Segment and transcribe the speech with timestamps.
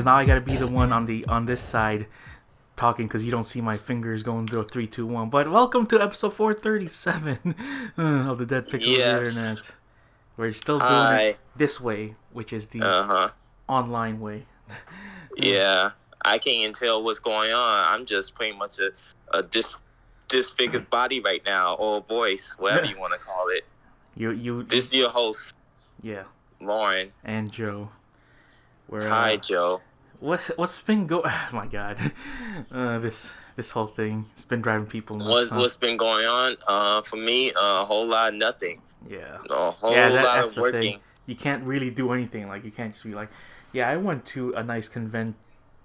[0.00, 2.06] because now I gotta be the one on the on this side
[2.74, 5.28] talking because you don't see my fingers going through a three, two, one.
[5.28, 7.36] But welcome to episode four thirty seven
[7.98, 9.28] of the Dead Pickle Yes.
[9.28, 9.72] Internet.
[10.38, 11.22] We're still doing Hi.
[11.22, 13.28] it this way, which is the Uh huh.
[13.68, 14.46] online way.
[15.36, 15.90] Yeah.
[16.24, 17.84] I can't even tell what's going on.
[17.94, 18.92] I'm just pretty much a,
[19.36, 19.76] a dis
[20.28, 23.64] disfigured body right now, or voice, whatever you want to call it.
[24.16, 25.52] You you This is your host,
[26.02, 26.22] yeah,
[26.58, 27.12] Lorne.
[27.22, 27.90] and Joe.
[28.88, 29.80] We're, uh, Hi, Joe.
[30.20, 31.22] What's what's been go?
[31.24, 31.98] Oh my god,
[32.72, 35.30] uh, this this whole thing it's been driving people nuts.
[35.30, 35.56] What, huh?
[35.58, 36.56] what's been going on?
[36.66, 38.80] Uh, for me, a whole lot of nothing.
[39.08, 40.80] Yeah, A whole yeah, that, lot that's of the working.
[40.80, 41.00] thing.
[41.26, 42.48] You can't really do anything.
[42.48, 43.30] Like you can't just be like,
[43.72, 45.36] yeah, I went to a nice convent.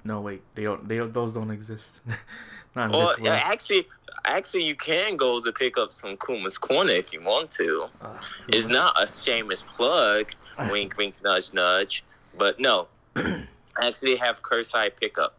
[0.03, 0.85] No, wait, they don't.
[0.87, 2.01] They don't, those don't exist.
[2.75, 3.87] Not in Or this yeah, actually,
[4.25, 7.87] actually, you can go to pick up some Kuma's Corner if you want to.
[8.01, 10.33] Ugh, It's not a shameless plug.
[10.69, 12.03] wink, wink, nudge, nudge.
[12.37, 12.87] But no,
[13.81, 15.35] actually have curbside pickup.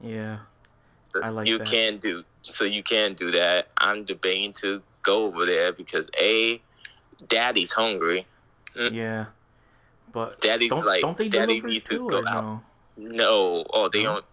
[0.00, 0.38] Yeah,
[1.12, 1.66] So I like you that.
[1.66, 2.64] can do so.
[2.64, 3.68] You can do that.
[3.78, 6.60] I'm debating to go over there because a,
[7.28, 8.26] daddy's hungry.
[8.76, 8.92] Mm.
[8.92, 9.26] yeah,
[10.12, 12.44] but Daddy's don't, like, don't they Daddy needs to go out.
[12.44, 12.62] no?
[12.96, 14.14] No, oh, they No?
[14.14, 14.24] don't.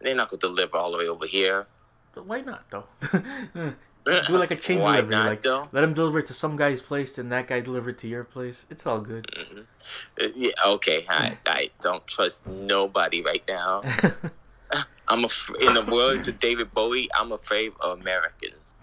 [0.00, 1.66] They're not gonna deliver all the way over here.
[2.14, 2.84] But Why not though?
[4.26, 5.14] do like a chain Why delivery.
[5.16, 5.66] not, like though?
[5.72, 8.24] let him deliver it to some guy's place, then that guy deliver it to your
[8.24, 8.66] place.
[8.70, 9.26] It's all good.
[9.36, 9.64] Mhm.
[10.20, 11.06] Uh, Yeah, okay.
[11.08, 13.82] I, I don't trust nobody right now.
[15.08, 17.08] I'm af- in the words of David Bowie.
[17.18, 18.74] I'm afraid of Americans.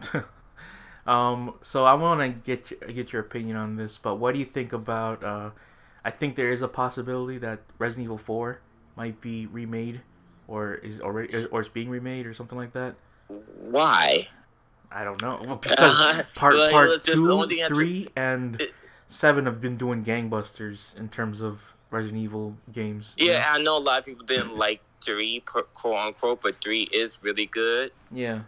[1.06, 4.40] um, so I want to get your, get your opinion on this, but what do
[4.40, 5.24] you think about?
[5.24, 5.52] Uh,
[6.04, 8.60] I think there is a possibility that Resident Evil Four
[8.96, 10.02] might be remade,
[10.48, 12.96] or is already or is being remade or something like that.
[13.28, 14.28] Why?
[14.92, 18.10] I don't know Well, because part part just- two, only thing I have to- three,
[18.16, 18.74] and It-
[19.08, 23.14] seven have been doing gangbusters in terms of Resident Evil games.
[23.18, 27.20] Yeah, I know a lot of people didn't like three, quote unquote, but three is
[27.22, 27.92] really good.
[28.12, 28.42] yeah,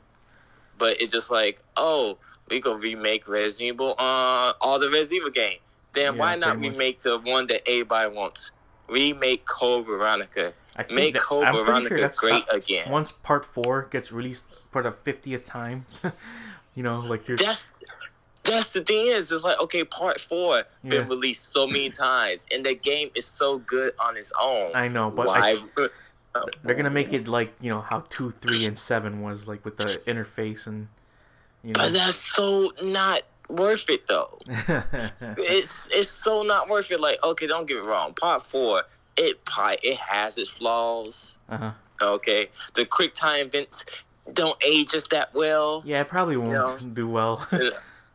[0.77, 2.17] But it's just like, oh,
[2.49, 5.59] we go remake Resident Evil, uh, all the Resident Evil game.
[5.93, 6.71] Then Yeah, why not pretty much.
[6.73, 8.51] remake the one that everybody wants?
[8.87, 10.53] Remake Code Veronica.
[10.75, 12.89] I think Make that- Code I'm Veronica sure that's great uh, again.
[12.91, 14.45] once part four gets released
[14.77, 15.87] for the fiftieth time.
[16.75, 17.65] you know, like there's That's
[18.43, 20.89] that's the thing is, it's like okay, part four Yeah.
[21.01, 24.75] been released so many times, and the game is so good on its own.
[24.75, 25.57] I know, but I,
[26.63, 29.77] they're gonna make it like you know how two, three, and seven was like with
[29.77, 30.89] the interface and
[31.63, 31.81] you know.
[31.81, 34.37] But that's so not worth it though.
[35.39, 36.99] It's it's so not worth it.
[36.99, 38.13] Like okay, don't get me wrong.
[38.13, 38.83] Part four,
[39.17, 41.39] it probably it has its flaws.
[41.49, 41.71] uh-huh.
[41.99, 43.83] Okay, the quick time events
[44.33, 45.81] don't age us that well.
[45.85, 46.77] Yeah, it probably won't No.
[46.93, 47.47] do well.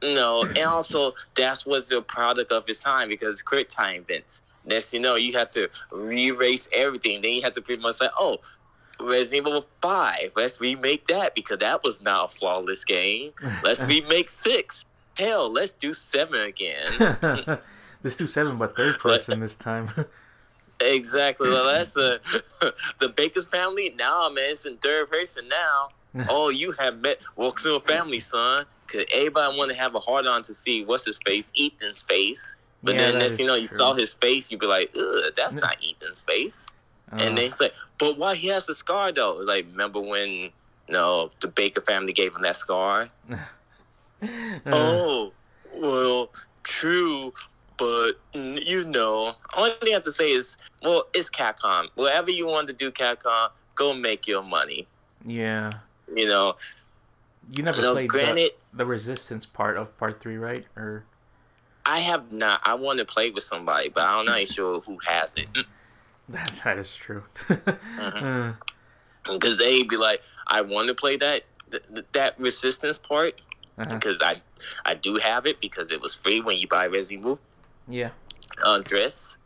[0.05, 4.43] No, and also that's what's the product of its time because quick time events.
[4.65, 7.23] Next, you know, you have to re-erase everything.
[7.23, 8.39] Then you have to pretty much say, "Oh,
[8.99, 13.31] Resident Evil Five, let's remake that because that was not a flawless game.
[13.63, 14.85] Let's remake six.
[15.17, 17.61] Hell, let's do seven again."
[18.03, 19.89] Let's do seven, but third person this time.
[20.81, 21.49] exactly.
[21.49, 22.21] Well, that's the
[22.99, 23.95] the Baker's family.
[23.97, 25.91] Now, man, it's in third person now.
[26.29, 28.67] oh, you have met well a family, son.
[28.89, 32.57] Cause everybody want to have a hard on to see what's his face, Ethan's face.
[32.83, 35.55] But Yeah, then next you know, you saw his face, you'd be like, Ugh, that's
[35.55, 36.67] not Ethan's face.
[37.11, 39.35] Uh, and they he's like, but why he has the scar though?
[39.37, 40.51] Like, remember when you
[40.89, 43.09] no the Baker family gave him that scar?
[43.31, 43.37] uh,
[44.73, 45.33] Oh,
[45.75, 46.31] well,
[46.65, 47.33] true,
[47.79, 51.89] but you know, only thing I have to say is, well, it's Capcom.
[51.95, 54.87] Whatever you want to do, Capcom, go make your money.
[55.25, 55.73] yeah.
[56.15, 56.55] You know,
[57.53, 60.65] You never played granted, the, the resistance part of part three, right?
[60.77, 61.05] Or
[61.85, 62.61] I have not.
[62.65, 65.49] I want to play with somebody, but I'm not sure who has it.
[66.29, 67.23] that, that is true.
[67.49, 68.51] Mm-hmm.
[69.25, 73.41] Uh, Because they'd be like, I want to play that th- th- that resistance part
[73.79, 73.95] uh-huh.
[73.95, 74.43] because I
[74.85, 77.41] I do have it because it was free when you buy Resident Evil
[77.89, 78.11] Yeah.
[78.65, 79.37] uh, dress.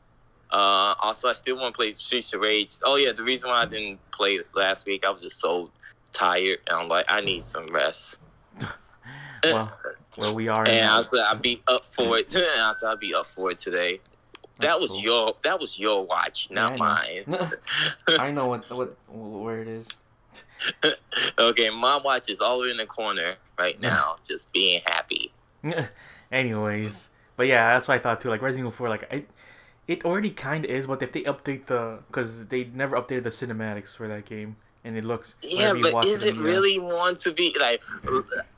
[0.51, 2.77] Uh, also, I still want to play Streets of Rage.
[2.85, 5.71] Oh yeah, the reason why I didn't play last week, I was just so
[6.17, 8.19] tired, and I'm like, I need some rest.
[9.45, 9.71] Well,
[10.17, 10.67] well, we are.
[10.67, 10.85] And.
[10.85, 12.35] I said I'd be up for it.
[12.35, 14.01] And I said I'd be up for it today.
[14.59, 15.01] That was cool.
[15.01, 17.25] your that was your watch, not Yeah, I mine.
[18.19, 19.89] I know what what where it is.
[21.39, 25.33] okay, my watch is all in the corner right now, just being happy.
[26.33, 28.31] Anyways, but yeah, that's what I thought too.
[28.31, 29.25] Like Resident Evil Four, like I,
[29.87, 33.31] it already kind of is, but if they update the, because they never updated the
[33.31, 35.35] cinematics for that game, and it looks.
[35.43, 37.83] Yeah, but is it really want to be like?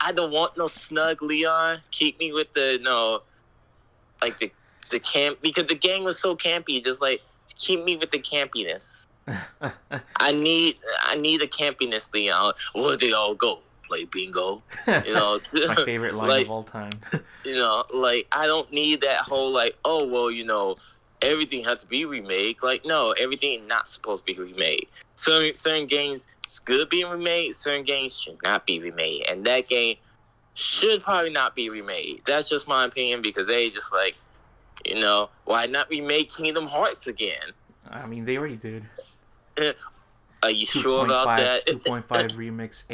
[0.00, 1.80] I don't want no snug Leon.
[1.90, 3.22] Keep me with the no,
[4.20, 4.52] like the
[4.90, 6.84] the camp because the gang was so campy.
[6.84, 7.22] Just like
[7.56, 9.06] keep me with the campiness.
[10.20, 12.52] I need I need a campiness Leon.
[12.75, 14.62] Where they all go play bingo.
[14.86, 16.92] You know, My favorite line like, of all time.
[17.42, 20.76] you know, like I don't need that whole like, oh well, you know,
[21.23, 22.56] everything has to be remade.
[22.62, 24.88] Like, no, everything not supposed to be remade.
[25.15, 26.26] Certain certain games
[26.65, 27.55] good being remade.
[27.55, 29.97] Certain games should not be remade, and that game
[30.55, 32.23] should probably not be remade.
[32.26, 34.17] That's just my opinion because they just like,
[34.85, 37.53] you know, why not remake Kingdom Hearts again?
[37.88, 38.85] I mean, they already did.
[40.43, 41.67] Are you sure about that?
[41.67, 42.85] 2.5 remix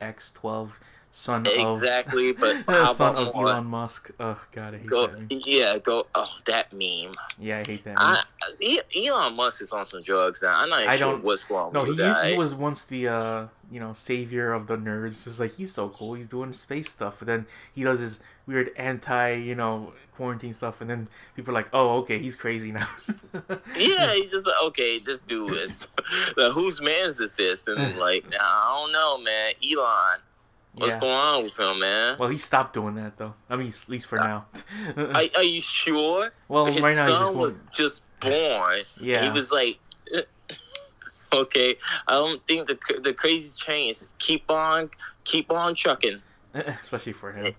[0.00, 0.70] AEX12
[1.10, 3.44] son exactly, of but son of more?
[3.48, 4.10] Elon Musk.
[4.20, 5.30] Oh god, I hate Go, that.
[5.30, 5.40] Meme.
[5.44, 6.06] yeah, go.
[6.14, 7.14] Oh, that meme.
[7.38, 7.96] Yeah, I hate that.
[7.98, 8.24] Meme.
[8.62, 10.54] I, Elon Musk is on some drugs now.
[10.60, 12.26] I'm not I sure don't- what's wrong no, with he, that.
[12.26, 15.26] he was once the uh, you know savior of the nerds.
[15.26, 16.14] It's like he's so cool.
[16.14, 20.80] He's doing space stuff, but then he does his weird anti you know quarantine stuff,
[20.80, 22.88] and then people are like, oh okay, he's crazy now.
[23.76, 25.86] yeah, he's just like, okay, this dude is.
[26.36, 27.66] like, whose man's is this?
[27.66, 29.52] And like, I don't know, man.
[29.62, 30.18] Elon,
[30.74, 31.00] what's Yeah.
[31.00, 32.16] going on with him, man?
[32.18, 33.34] Well, he stopped doing that though.
[33.48, 34.46] I mean, at least for uh, now.
[34.96, 36.30] Are, are you sure?
[36.48, 38.80] well, His right now son he's just was just born.
[39.00, 39.24] Yeah.
[39.24, 39.78] He was like,
[41.32, 41.76] okay,
[42.06, 44.90] I don't think the the crazy train is keep on
[45.24, 46.20] keep on trucking.
[46.54, 47.54] especially for him.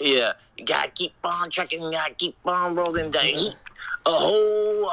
[0.00, 1.82] Yeah, you gotta keep on trucking.
[1.82, 3.54] You gotta keep on rolling the heat.
[4.06, 4.92] Oh,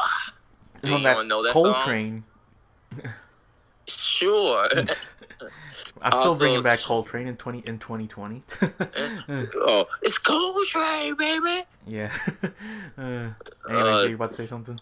[0.81, 1.73] do you wanna know that song?
[1.73, 2.23] Coltrane.
[3.88, 4.67] Sure.
[6.01, 8.44] I'm still bringing back Coltrane in twenty in 2020.
[9.56, 11.63] oh, it's Coltrane, baby.
[11.88, 12.12] yeah.
[12.98, 13.34] uh, anyway,
[13.69, 14.80] Uh, you about to say something?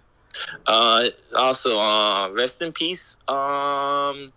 [0.66, 1.06] Uh,
[1.36, 3.18] also, uh, rest in peace.
[3.28, 4.28] Um,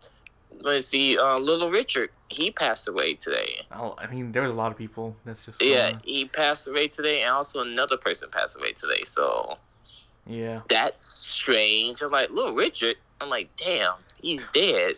[0.60, 1.18] let's see.
[1.18, 3.60] Uh, Little Richard, he passed away today.
[3.72, 5.14] Oh, I mean, there was a lot of people.
[5.24, 9.02] That's just Yeah, uh, he passed away today, and also another person passed away today.
[9.04, 9.58] So
[10.26, 10.60] yeah.
[10.68, 12.00] that's strange.
[12.02, 12.96] I'm like, Little Richard.
[13.20, 14.94] I'm like, damn, he's dead.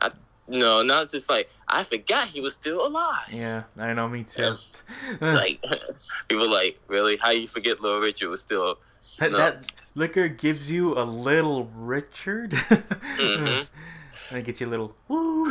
[0.00, 0.10] I,
[0.48, 3.28] no, not just like I forgot he was still alive.
[3.32, 4.54] Yeah, I know, me too.
[5.20, 5.62] Like
[6.28, 7.16] people like, really?
[7.16, 8.78] How you forget Little Richard was still?
[9.18, 9.38] that, no.
[9.38, 12.52] that liquor gives you a little Richard.
[12.52, 13.66] Mhm.
[14.30, 15.46] And it gets you a little woo.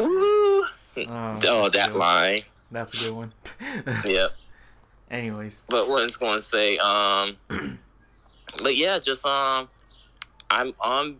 [0.00, 0.64] Ooh.
[0.98, 2.42] Oh, Oh, that line.
[2.70, 3.32] That's a good one.
[4.04, 4.32] Yep.
[5.10, 7.36] Anyways, But what I was going to say, um,
[8.62, 9.68] but yeah, just um,
[10.50, 11.18] I'm on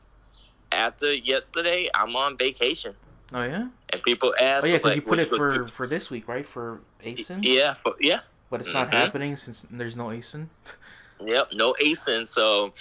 [0.72, 1.88] after yesterday.
[1.94, 2.94] I'm on vacation,
[3.32, 6.10] oh yeah, and people ask, oh yeah, because like, you put it for for this
[6.10, 6.46] week, right?
[6.46, 6.80] For?
[7.02, 8.20] ACEN, Yeah, but yeah,
[8.50, 8.92] but it's not Mhm.
[8.92, 10.48] happening since there's no ACEN.
[11.20, 12.26] yep, no ASIN.
[12.26, 12.72] So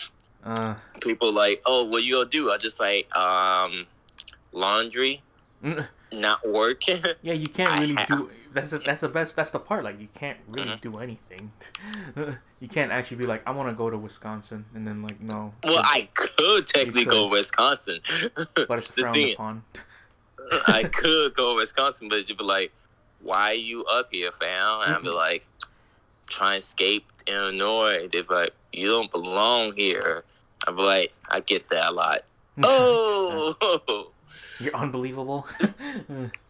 [0.44, 2.51] Uh, people like, oh, what you gonna do?
[2.51, 3.88] I just like um,
[4.51, 5.21] laundry,
[5.63, 7.01] mm, not working.
[7.24, 8.30] yeah, you can't really have- do.
[8.53, 9.36] That's the, that's the best.
[9.36, 9.83] That's the part.
[9.83, 10.81] Like you can't really Mhm.
[10.81, 11.51] do anything.
[12.62, 15.53] you can't actually be like, I want to go to Wisconsin, and then like, no.
[15.63, 17.12] well, I could technically could.
[17.12, 18.00] go to Wisconsin,
[18.56, 19.63] But it's frowned upon.
[20.68, 22.71] I could go to Wisconsin, but you'd be like,
[23.21, 24.81] why are you up here, fam?
[24.81, 25.45] And I'd be like,
[26.27, 28.07] try and escape Illinois.
[28.12, 30.24] They'd be like, you don't belong here.
[30.68, 32.24] I'd be like, I get that a lot.
[32.63, 33.56] Oh,
[34.59, 35.45] You're unbelievable.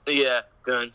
[0.06, 0.42] yeah.
[0.64, 0.92] Dun,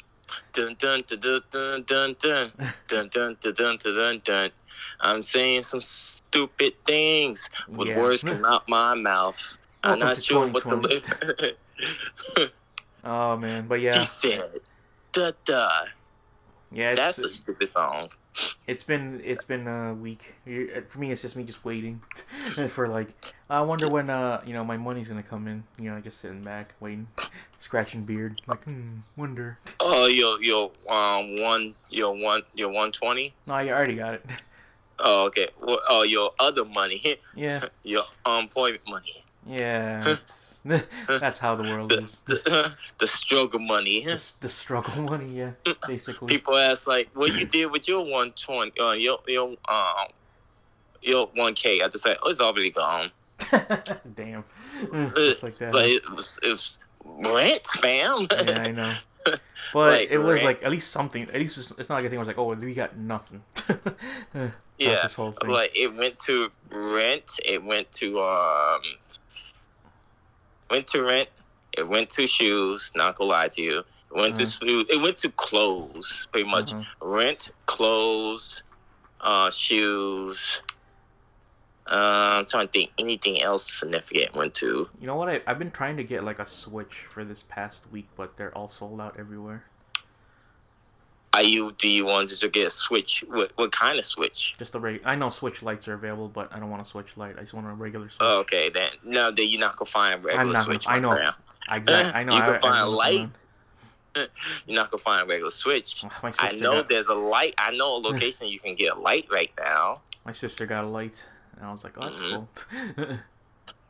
[0.53, 2.53] dun, dun, dun, dun, dun, dun, dun,
[2.87, 4.51] dun, dun, dun, dun, dun, dun, dun.
[5.01, 9.59] I'm saying some stupid things with words come out my mouth.
[9.83, 11.57] I'm not sure what to 2020.
[12.37, 12.53] live.
[13.05, 14.61] Oh man, but He yeah, said,
[15.13, 15.71] da da.
[16.73, 16.91] yeah.
[16.91, 18.09] It's, That's a stupid song.
[18.67, 20.35] it's been it's been a week.
[20.89, 22.01] For me, it's just me just waiting
[22.69, 23.15] for like.
[23.49, 25.65] I wonder when uh you know my money's gonna come in.
[25.79, 27.09] You know, just sitting back waiting,
[27.59, 28.41] scratching beard.
[28.47, 29.59] Like, hmm, wonder.
[29.81, 33.35] Oh, your your um one your one your one twenty.
[33.47, 34.25] No, I already got it.
[35.03, 35.49] Oh, okay.
[35.59, 37.03] Well, oh, your other money,
[37.35, 40.17] Yeah, your unemployment money, yeah.
[41.09, 42.21] That's how the world the is.
[42.21, 44.05] the, the struggle money.
[44.05, 45.53] The, the struggle money, yeah,
[45.87, 46.29] basically.
[46.29, 50.09] People ask like, what you did with your one twenty, uh, your your um
[51.03, 51.81] your one k.
[51.81, 53.11] I just say, oh, it's already gone.
[54.15, 54.45] Damn.
[55.17, 55.73] Just like that.
[55.73, 58.27] But it was it was rent, fam.
[58.31, 58.95] yeah, I know.
[59.73, 60.47] But Like, it was rent.
[60.47, 61.23] like at least something.
[61.23, 62.19] At least it's, it's not like a thing.
[62.19, 63.43] I was like, oh, we got nothing.
[64.79, 65.03] Yeah.
[65.03, 65.51] this whole thing.
[65.51, 67.39] Like it went to rent.
[67.45, 68.81] It went to um.
[70.71, 71.29] Went to rent.
[71.77, 72.91] It went to shoes.
[72.95, 73.79] Not gonna lie to you.
[73.81, 74.67] It went to Uh-huh.
[74.67, 74.85] shoes.
[74.89, 76.27] It went to clothes.
[76.33, 76.85] Pretty much Uh-huh.
[77.03, 78.63] rent, clothes,
[79.21, 80.61] uh, shoes.
[81.87, 82.93] Uh, I'm trying to think.
[82.99, 84.89] Anything else significant went to?
[85.01, 85.29] You know what?
[85.29, 88.57] I, I've been trying to get like a Switch for this past week, but they're
[88.57, 89.70] all sold out everywhere.
[91.33, 93.25] Do you want to get a switch?
[93.29, 94.57] What what kind of switch?
[94.59, 97.17] Just a reg- I know Switch lights are available, but I don't want a Switch
[97.17, 97.37] light.
[97.39, 98.19] I just want a regular Switch.
[98.21, 100.89] Oh, okay, then no, then you're not gonna find a regular I'm not gonna- switch.
[100.89, 101.15] I my know.
[101.17, 101.35] friend.
[101.69, 102.35] I, I know.
[102.37, 103.47] you I- can I- find I- a light.
[104.17, 104.27] You're
[104.77, 106.05] not gonna find a regular switch.
[106.41, 107.55] I know there's a light.
[107.59, 110.01] I know a location you can get a light right now.
[110.27, 111.25] my sister got a light,
[111.57, 112.47] and I was like, oh, that's Mhm.
[112.97, 113.07] cool.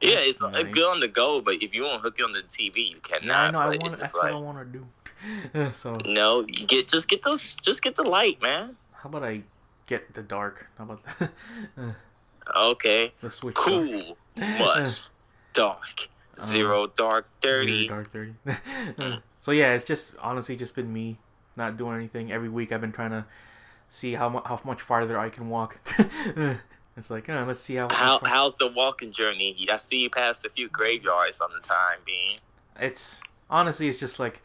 [0.03, 0.65] Yeah, it's Nice.
[0.73, 2.95] good on the go, but if you want to hook it on the TV, you
[2.95, 3.53] no, I cannot.
[3.53, 3.59] know.
[3.59, 3.83] I want.
[3.99, 4.87] That's just what I like, want to do.
[5.73, 8.77] so no, you get just get those, just get the light, man.
[8.93, 9.43] how about I
[9.87, 10.69] get the dark?
[10.79, 11.31] How about that?
[12.57, 13.55] Okay, the Switch.
[13.55, 13.67] dark.
[13.67, 14.17] cool,
[14.59, 15.13] must,
[15.53, 17.87] dark, zero, dark, dirty.
[17.87, 18.35] Zero dark thirty.
[19.41, 21.17] so yeah, it's just honestly just been me
[21.57, 22.33] not doing anything.
[22.33, 23.25] Every week I've been trying to
[23.91, 25.79] see how mu- how much farther I can walk.
[26.97, 27.89] it's like, uh, let's see how.
[27.93, 29.55] How far- how's the walking journey?
[29.71, 32.37] I see you passed a few graveyards on the time being.
[32.81, 34.43] It's honestly, it's just like,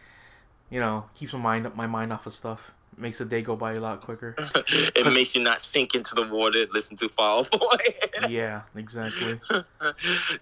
[0.69, 2.73] you know, keeps my mind my mind off of stuff.
[2.97, 4.35] Makes the day go by a lot quicker.
[4.39, 7.77] it makes you not sink into the water, listen to Fall Boy.
[8.29, 9.37] yeah, exactly.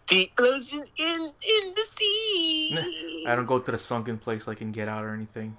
[0.07, 3.25] Deep ocean in in the sea.
[3.27, 5.57] I don't go to the sunken place like in Get Out or anything.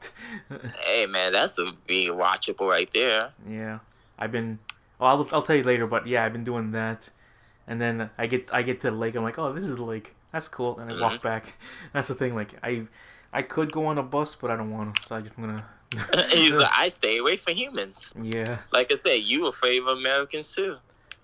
[0.80, 3.32] Hey man, that's a big watchable right there.
[3.48, 3.80] yeah,
[4.18, 4.60] I've been.
[5.00, 7.10] Oh, I'll I'll tell you later, but yeah, I've been doing that,
[7.66, 9.16] and then I get I get to the lake.
[9.16, 10.14] I'm like, oh, this is the lake.
[10.30, 11.28] That's cool, and I walk mm-hmm.
[11.28, 11.54] back.
[11.92, 12.34] That's the thing.
[12.34, 12.86] Like I,
[13.34, 15.02] I could go on a bus, but I don't want to.
[15.02, 15.66] So I just gonna.
[16.30, 18.14] He's like, I stay away from humans.
[18.20, 20.76] yeah, Like I said, you afraid of Americans too.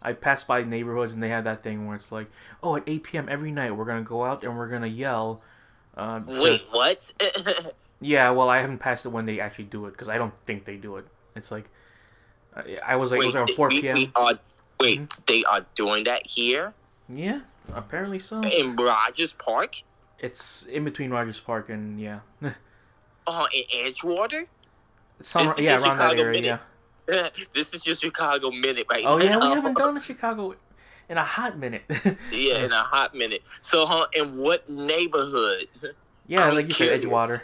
[0.03, 2.31] I pass by neighborhoods and they have that thing where it's like,
[2.63, 3.29] oh, at 8 p.m.
[3.29, 5.41] every night we're gonna go out and we're gonna yell.
[5.97, 7.13] Uh, Wait, what?
[8.03, 10.65] Yeah, well, I haven't passed it when they actually do it because I don't think
[10.65, 11.07] they do it.
[11.37, 11.69] It's like,
[12.57, 13.95] I- was like, it was around 4 we- p.m.
[13.97, 14.33] we are,
[14.81, 15.23] wait, Mm-hmm.
[15.27, 16.73] they are doing that here
[17.11, 17.41] Yeah,
[17.75, 18.41] apparently so.
[18.43, 19.83] in Rogers Park?
[20.21, 22.21] It's in between Rogers Park and yeah,
[23.27, 24.47] Oh, in Edgewater?
[25.21, 26.41] Some, yeah, around that area.
[26.41, 26.61] minute.
[27.09, 27.29] Yeah.
[27.53, 30.55] this is your Chicago minute right Oh yeah, we uh, haven't done the Chicago
[31.09, 31.83] in a hot minute.
[32.31, 33.43] yeah, in a hot minute.
[33.61, 35.67] So, huh, in what neighborhood?
[36.27, 37.03] yeah, I'm like you said.
[37.03, 37.41] Edgewater.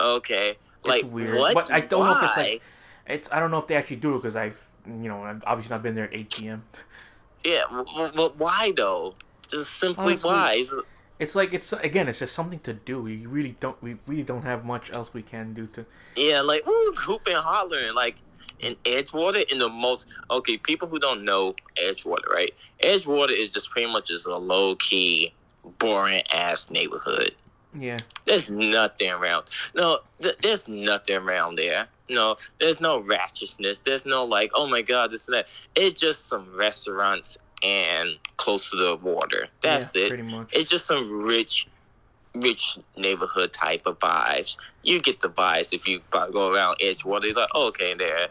[0.00, 1.36] Okay, like weird.
[1.36, 1.54] what?
[1.54, 2.42] But I don't know if it's Why?
[2.42, 2.62] like-
[3.06, 5.74] It's I don't know if they actually do it because I've you know I've obviously
[5.74, 6.64] not been there at 8 p.m.
[7.44, 7.62] Yeah,
[8.16, 9.14] but why though?
[9.48, 10.64] Just simply Honestly, why?
[11.22, 13.00] It's like it's again, it's just something to do.
[13.00, 15.86] We really don't we really don't have much else we can do to.
[16.16, 18.16] Yeah, like hooping, hollering, like
[18.58, 20.56] in Edgewater, in the most okay.
[20.56, 22.52] People who don't know Edgewater, right?
[22.82, 25.32] Edgewater is just pretty much just a low key,
[25.78, 27.36] boring ass neighborhood.
[27.72, 29.44] Yeah, There's nothing around.
[29.76, 31.86] No, th- there's nothing around there.
[32.10, 33.82] No, there's no righteousness.
[33.82, 35.46] There's no like, oh my god, this and that.
[35.76, 39.48] It's just some restaurants and close to the water.
[39.60, 40.08] That's yeah, it.
[40.08, 40.50] Pretty much.
[40.52, 41.68] It's just some rich,
[42.34, 44.56] rich neighborhood type of vibes.
[44.82, 47.24] You get the vibes if you go around Edgewater.
[47.24, 48.28] You're like, oh, okay, there.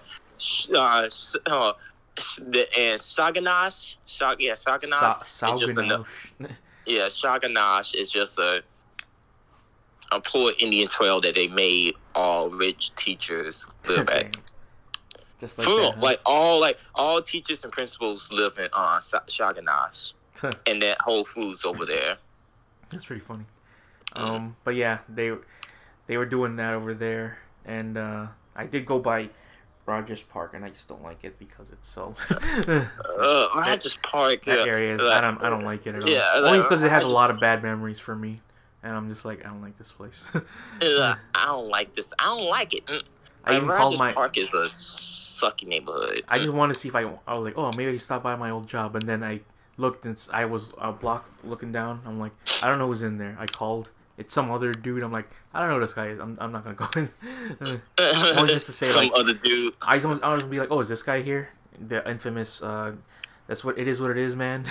[0.76, 1.08] Uh,
[1.46, 1.74] uh,
[2.40, 5.26] the, and Sauganash, Shag, yeah, Sauganash.
[5.26, 6.06] Sa- just Sauganash.
[6.84, 8.64] Yeah, Sauganash is just a
[10.12, 14.36] a poor Indian trail that they made all rich teachers live at.
[15.42, 16.00] Just like that, huh?
[16.00, 20.14] like all like all teachers and principals live in uh Sauganash
[20.68, 22.18] and that Whole Foods over there.
[22.92, 23.46] That's pretty funny.
[24.16, 24.32] Mm-hmm.
[24.32, 25.34] Um, but yeah, they
[26.06, 29.30] they were doing that over there, and uh, I did go by
[29.88, 32.14] Rogers Park, and I just don't like it because it's so.
[33.22, 34.44] Uh, Rogers Park.
[34.44, 34.74] that yeah.
[34.74, 36.10] area is, like- I don't I don't like it at all.
[36.10, 38.42] Yeah, Only like, because it has a lot of bad memories for me,
[38.84, 40.24] and I'm just like I don't like this place.
[40.82, 42.14] Uh, I don't like this.
[42.20, 42.84] I don't like it.
[43.46, 43.52] Mm.
[43.52, 44.14] I even called my.
[44.14, 46.24] Park is a sucky neighborhood.
[46.28, 47.02] I just want to see if I.
[47.28, 49.42] I was like, oh, maybe I stop by my old job, and then I
[49.78, 52.02] looked and I was a block looking down.
[52.06, 52.32] I'm like,
[52.62, 53.36] I don't know who's in there.
[53.40, 53.90] I called.
[54.18, 55.02] It's some other dude.
[55.02, 56.20] I'm like, I don't know who this guy is.
[56.20, 57.82] I'm, I'm not gonna go in.
[57.98, 59.76] Well, just to say, some like- other dude.
[59.82, 61.50] I just want, I was gonna be like, oh, is this guy here?
[61.88, 62.62] The infamous.
[62.62, 62.92] uh
[63.48, 64.00] That's what it is.
[64.00, 64.68] What it is, man.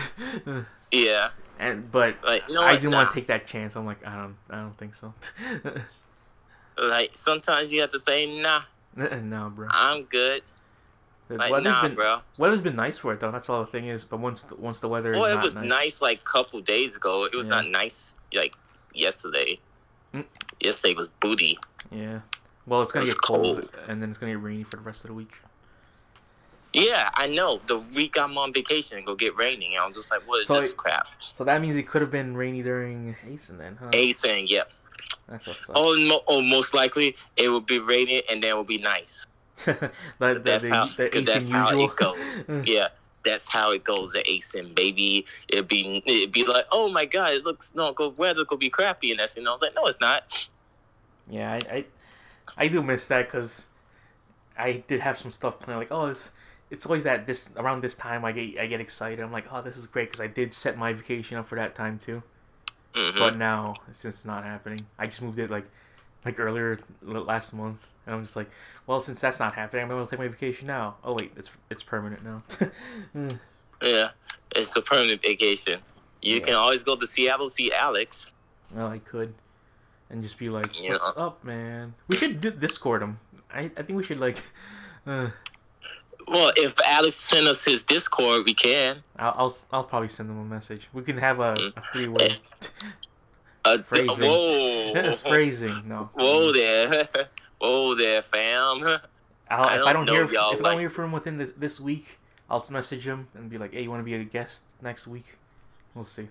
[0.92, 2.98] Yeah, and but like you know I didn't Nah.
[2.98, 3.74] want to take that chance.
[3.74, 4.36] I'm like, I don't.
[4.50, 5.12] I don't think so.
[6.80, 8.62] Like sometimes you have to say, nah,
[8.96, 9.68] no, bro.
[9.70, 10.42] I'm good.
[11.28, 12.16] The Like nah, been bro.
[12.38, 13.30] weather's been nice for it though.
[13.30, 14.04] That's all the thing is.
[14.04, 16.02] But once the, once the weather Well, it was nice, nice.
[16.02, 17.24] like a couple days ago.
[17.24, 17.56] It was Yeah.
[17.60, 18.56] not nice like
[18.94, 19.60] yesterday.
[20.14, 20.24] Mm.
[20.60, 21.58] Yesterday was booty.
[21.92, 22.20] Yeah.
[22.66, 23.88] Well, it's gonna It's get cold, cold.
[23.88, 25.40] and then it's gonna get rainy for the rest of the week.
[26.72, 27.60] Yeah, I know.
[27.66, 29.74] The week I'm on vacation, it go get raining.
[29.74, 31.06] And I'm just like, what is So this it- crap?
[31.18, 33.90] So that means it could have been rainy during ACEN then, huh?
[33.92, 34.12] A
[34.46, 34.70] yep.
[35.74, 39.26] Oh, mo- oh, most likely it will be raining and then it will be nice.
[39.64, 41.90] the, the, That's the, how- that's how usual.
[41.90, 42.60] it goes.
[42.66, 42.88] Yeah,
[43.24, 45.26] that's how it goes at ACEN, baby.
[45.48, 48.70] It'd be it'd be like, oh my god, it looks no good weather could be
[48.70, 49.50] crappy and that's you know.
[49.50, 50.48] I was like, no, it's not.
[51.28, 51.84] Yeah, I, I,
[52.56, 53.66] I do miss that because
[54.58, 55.78] I did have some stuff planned.
[55.80, 56.30] Like, oh, it's
[56.70, 59.20] it's always that this around this time I get I get excited.
[59.20, 61.74] I'm like, oh, this is great because I did set my vacation up for that
[61.74, 62.22] time too.
[62.94, 63.18] Mhm.
[63.18, 65.64] But now since it's not happening, I just moved it like
[66.24, 68.50] like earlier last month, and I'm just like,
[68.86, 70.96] well, since that's not happening, I'm gonna take my vacation now.
[71.04, 72.42] Oh wait, it's it's permanent now.
[73.16, 73.38] Mm.
[73.82, 74.10] yeah,
[74.54, 75.80] it's a permanent vacation.
[76.20, 76.40] You Yeah.
[76.42, 78.32] can always go to Seattle, see Alex.
[78.72, 79.32] well, I could,
[80.10, 80.92] and just be like, Yeah.
[80.92, 81.94] what's up, man?
[82.08, 83.18] We should do Discord him.
[83.52, 84.38] I I think we should like.
[85.06, 85.30] Uh,
[86.28, 89.02] Well, if Alex send us his Discord, we can.
[89.18, 90.88] I'll, I'll I'll probably send him a message.
[90.92, 91.72] We can have a, Mm.
[91.76, 92.38] a three way
[93.64, 94.24] Uh, Phrasing.
[94.26, 95.82] whoa, phrasing.
[95.86, 96.10] No.
[96.14, 97.08] whoa there,
[97.58, 98.82] whoa there, fam.
[99.50, 101.50] I'll, I if I don't hear if, y'all I don't hear from him within this,
[101.56, 104.24] this week, I'll just message him and be like, "Hey, you want to be a
[104.24, 105.26] guest next week?"
[105.94, 106.28] We'll see.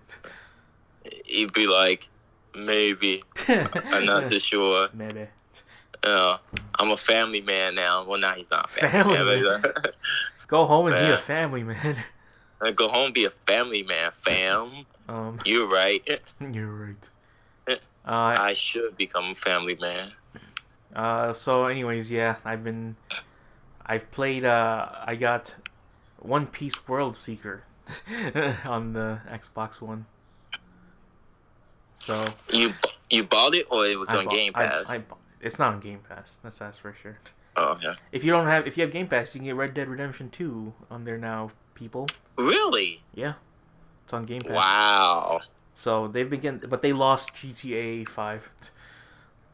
[1.25, 2.07] He'd be like,
[2.55, 3.23] maybe.
[3.47, 4.87] I'm not too sure.
[4.93, 5.27] Maybe.
[6.03, 6.37] Uh,
[6.75, 8.03] I'm a family man now.
[8.05, 9.63] Well, now he's not a family, Family man.
[10.47, 12.03] Go home and be a family man.
[12.61, 14.85] uh, Go home, and be a family man, fam.
[15.07, 16.01] Um, You're right.
[16.51, 16.95] you're right.
[18.05, 20.13] Uh, I should become a family man.
[20.95, 22.95] uh, so anyways, yeah, I've been,
[23.85, 24.45] I've played.
[24.45, 25.53] Uh, I got
[26.17, 27.61] One Piece World Seeker
[28.65, 30.07] on the Xbox One.
[31.93, 32.73] So You
[33.11, 34.89] you bought it or it was I on bought- Game I- Pass?
[34.89, 36.39] I bought- it's not on Game Pass.
[36.43, 37.19] That's that's for sure.
[37.55, 37.95] oh, yeah.
[38.11, 40.29] If you don't have, if you have Game Pass, you can get Red Dead Redemption
[40.29, 42.07] Two on there now, people.
[42.37, 43.01] Really?
[43.13, 43.33] Yeah,
[44.03, 44.51] it's on Game Pass.
[44.55, 45.41] Wow.
[45.73, 48.49] So they've been getting, but they lost GTA Five.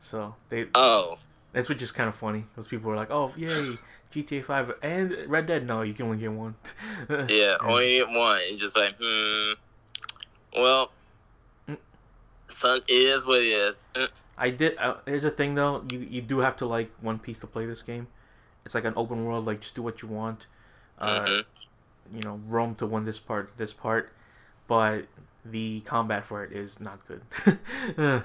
[0.02, 1.18] So they Oh,
[1.54, 2.46] that's which is kind of funny.
[2.56, 3.76] Those people were like, "Oh, yay,
[4.14, 6.56] GTA Five and Red Dead." No, you can only get one.
[7.30, 7.56] yeah.
[7.62, 8.40] Only get one.
[8.42, 9.54] It's just like, hmm.
[10.56, 10.92] Well,
[11.68, 11.78] Mm.
[12.48, 13.90] son, it is what it is.
[13.96, 14.10] Mm.
[14.38, 14.78] I did.
[14.78, 15.84] Uh, here's the thing, though.
[15.92, 18.08] You you do have to like One Piece to play this game.
[18.66, 19.46] It's like an open world.
[19.46, 20.48] Like just do what you want.
[21.00, 21.46] Uh, Mhm.
[22.14, 24.12] You know, roam to win this part, this part,
[24.68, 25.06] but
[25.44, 27.22] the combat for it is not good.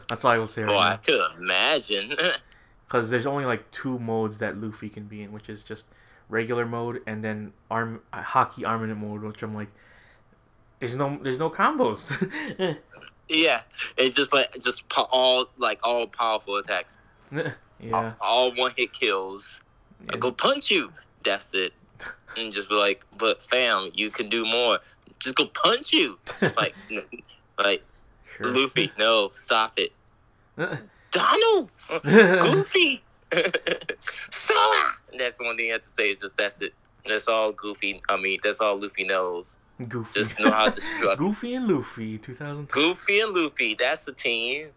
[0.09, 2.15] That's all I will say Well, I right could imagine.
[2.87, 5.87] Because there's only like two modes that Luffy can be in, which is just
[6.29, 9.69] regular mode and then arm uh, Haki armament mode, which I'm like,
[10.81, 12.11] there's no there's no combos.
[13.31, 13.63] yeah,
[13.97, 16.99] it's just like just po- all like all powerful attacks.
[17.81, 18.13] yeah.
[18.21, 19.61] All one hit kills.
[20.13, 20.93] I go punch you.
[21.23, 21.73] That's it.
[22.37, 24.79] And just be like, but fam, you can do more.
[25.19, 26.19] Just go punch you.
[26.41, 26.75] It's like,
[27.59, 27.83] like
[28.37, 28.53] Sure.
[28.53, 29.93] Luffy, no, stop it.
[31.11, 31.71] Donald,
[32.03, 33.03] Goofy,
[34.31, 34.95] Sora.
[35.19, 36.11] That's the one thing you have to say.
[36.11, 36.73] Is just that's it.
[37.07, 38.01] That's all Goofy.
[38.09, 39.59] I mean, that's all Luffy knows.
[39.89, 40.21] Goofy.
[40.21, 41.19] Just know how to destruct.
[41.19, 42.69] Goofy and Luffy, 2000.
[42.69, 43.75] Goofy and Luffy.
[43.75, 44.69] That's the team.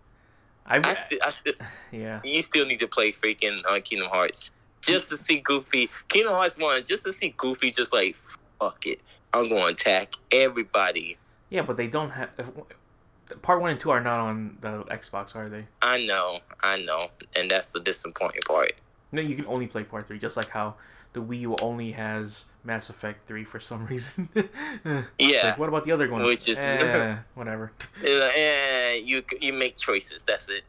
[0.65, 1.53] I, I still, I still,
[1.91, 2.21] yeah.
[2.23, 5.89] you still need to play freaking uh, Kingdom Hearts just to see Goofy.
[6.07, 8.15] Kingdom Hearts one, just to see Goofy, just like
[8.59, 9.01] fuck it.
[9.33, 11.17] I'm going to attack everybody.
[11.49, 12.29] Yeah, but they don't have.
[12.37, 12.47] If,
[13.41, 15.65] part one and two are not on the Xbox, are they?
[15.81, 18.73] I know, I know, and that's the disappointing part.
[19.11, 20.75] No, you can only play part three, just like how
[21.13, 24.29] the Wii U only has Mass Effect three for some reason.
[25.19, 25.47] Yeah.
[25.47, 26.25] like, what about the other ones?
[26.25, 27.71] Which is- Eh, whatever.
[28.03, 30.23] Eh, you you make choices.
[30.23, 30.63] That's it.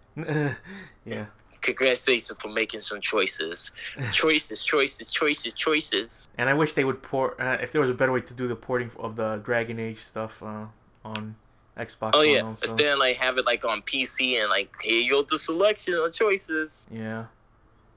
[1.04, 1.26] yeah.
[1.61, 3.70] Congratulations for making some choices.
[4.12, 6.28] Choices, choices, choices, choices.
[6.37, 7.40] And I wish they would port.
[7.40, 10.00] Uh, if there was a better way to do the porting of the Dragon Age
[10.04, 10.66] stuff uh,
[11.07, 11.35] on
[11.78, 12.11] Xbox.
[12.12, 12.66] Oh yeah, also.
[12.66, 15.94] instead of like have it like on PC and like here you go the selection
[15.94, 16.87] of choices.
[16.90, 17.24] Yeah.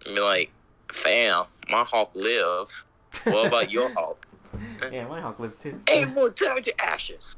[0.08, 0.50] I mean like,
[0.92, 2.86] fam, my Hawke live.
[3.24, 4.28] What about your hawk?
[4.92, 5.80] yeah, my Hawke lived too.
[5.88, 7.38] Hey, more turn to ashes.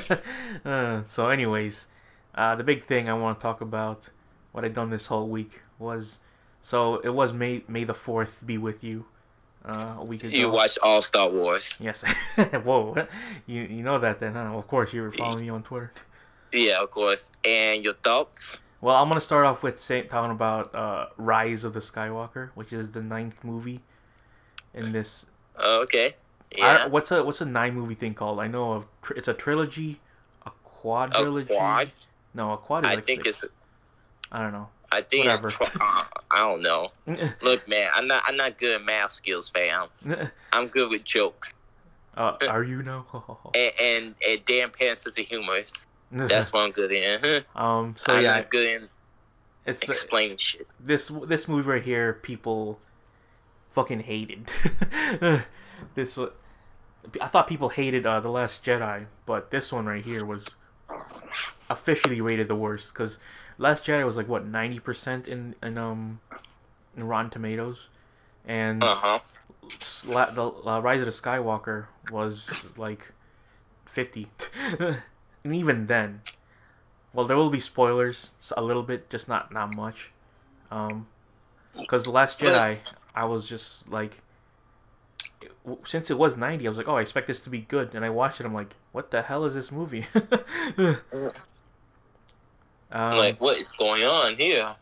[0.64, 1.86] uh, so, anyways,
[2.34, 4.08] uh, the big thing I want to talk about,
[4.52, 6.20] what I done this whole week was,
[6.62, 9.04] so it was May May the Fourth be with you,
[9.64, 10.36] uh, a week ago.
[10.36, 11.78] You watch all Star Wars.
[11.80, 12.02] Yes.
[12.36, 13.06] Whoa.
[13.46, 14.56] You you know that then, huh?
[14.56, 15.92] Of course, you were following me on Twitter.
[16.52, 17.30] Yeah, of course.
[17.44, 18.58] And your thoughts?
[18.82, 22.72] Well, I'm gonna start off with say, talking about uh, Rise of the Skywalker, which
[22.72, 23.80] is the ninth movie
[24.74, 25.24] in this.
[25.56, 26.16] Oh, okay.
[26.54, 26.88] I, Yeah.
[26.88, 28.40] what's a what's a nine movie thing called?
[28.40, 28.84] I know of,
[29.16, 30.00] it's a trilogy,
[30.44, 31.44] a quadrilogy.
[31.50, 31.92] A quad?
[32.34, 33.44] No, a quad I like think six.
[33.44, 33.52] it's.
[34.30, 34.68] I don't know.
[34.90, 35.48] I think Whatever.
[35.48, 36.90] tw- uh, I don't know.
[37.40, 38.24] Look, man, I'm not.
[38.26, 39.88] I'm not good at math skills, fam.
[40.52, 41.54] I'm good with jokes
[42.16, 43.06] uh, are you now?
[43.54, 45.62] and and, and damn pants sense of humor.
[46.12, 47.44] That's what I'm good in.
[47.56, 47.94] um.
[47.96, 48.88] So I'm yeah, good in
[49.66, 50.66] it's the, explaining shit.
[50.80, 52.12] this this movie right here.
[52.14, 52.78] People
[53.70, 54.50] fucking hated.
[55.94, 56.30] this was.
[57.20, 60.54] I thought people hated uh, the Last Jedi, but this one right here was
[61.70, 63.18] officially rated the worst because
[63.58, 66.20] Last Jedi was like what ninety percent in in um
[66.96, 67.88] in Rotten Tomatoes,
[68.46, 69.18] and Uh huh.
[69.80, 73.12] Sla- the uh, Rise of the Skywalker was like
[73.86, 74.28] 50.
[75.44, 76.20] And even then,
[77.12, 80.10] well, there will be spoilers a little bit, just not not much.
[80.70, 81.06] Um,
[81.78, 82.78] because the Last Jedi,
[83.14, 84.22] I was just like,
[85.84, 88.04] since it was 90, I was like, oh, I expect this to be good, and
[88.04, 88.46] I watched it.
[88.46, 90.06] I'm like, what the hell is this movie?
[90.78, 90.96] um,
[92.90, 94.76] like, what is going on here?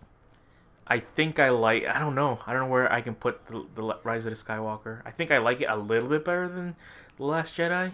[0.87, 1.87] I think I like.
[1.87, 2.41] I don't know.
[2.47, 5.03] I don't know where I can put the, the Rise of the Skywalker.
[5.05, 6.75] I think I like it a little bit better than
[7.17, 7.93] the Last Jedi.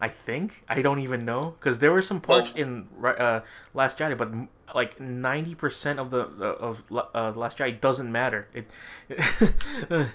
[0.00, 3.40] I think I don't even know because there were some parts Well- in uh,
[3.74, 4.30] Last Jedi, but
[4.74, 8.48] like ninety percent of the of uh, Last Jedi doesn't matter.
[8.54, 8.66] It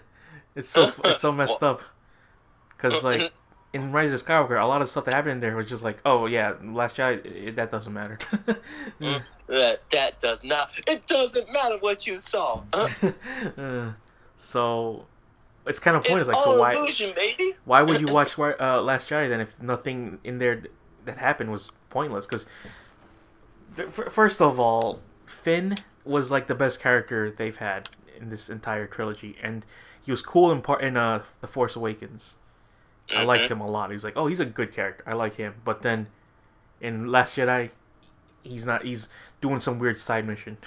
[0.56, 1.82] it's so it's so messed up
[2.70, 3.32] because like
[3.74, 6.00] in Rise of Skywalker, a lot of stuff that happened in there was just like,
[6.06, 8.18] oh yeah, Last Jedi, it, that doesn't matter.
[9.48, 10.72] That that does not.
[10.88, 12.64] It doesn't matter what you saw.
[12.74, 13.12] Huh?
[13.56, 13.92] Uh,
[14.38, 15.06] so
[15.68, 16.28] it's kind of It's pointless.
[16.36, 17.14] Like, so why illusion,
[17.66, 20.64] why would you watch uh, Last Jedi then if nothing in there
[21.06, 22.26] that happened was pointless?
[22.26, 22.46] Because
[23.90, 29.36] first of all, Finn was like the best character they've had in this entire trilogy,
[29.42, 29.66] and
[30.04, 32.36] he was cool in part in uh the Force Awakens.
[33.10, 33.26] I Mhm.
[33.26, 33.92] liked him a lot.
[33.92, 35.04] He's like, oh, he's a good character.
[35.06, 35.56] I like him.
[35.64, 36.08] But then
[36.82, 37.70] in Last Jedi,
[38.44, 38.84] he's not.
[38.84, 39.10] He's
[39.42, 40.58] doing some weird side mission,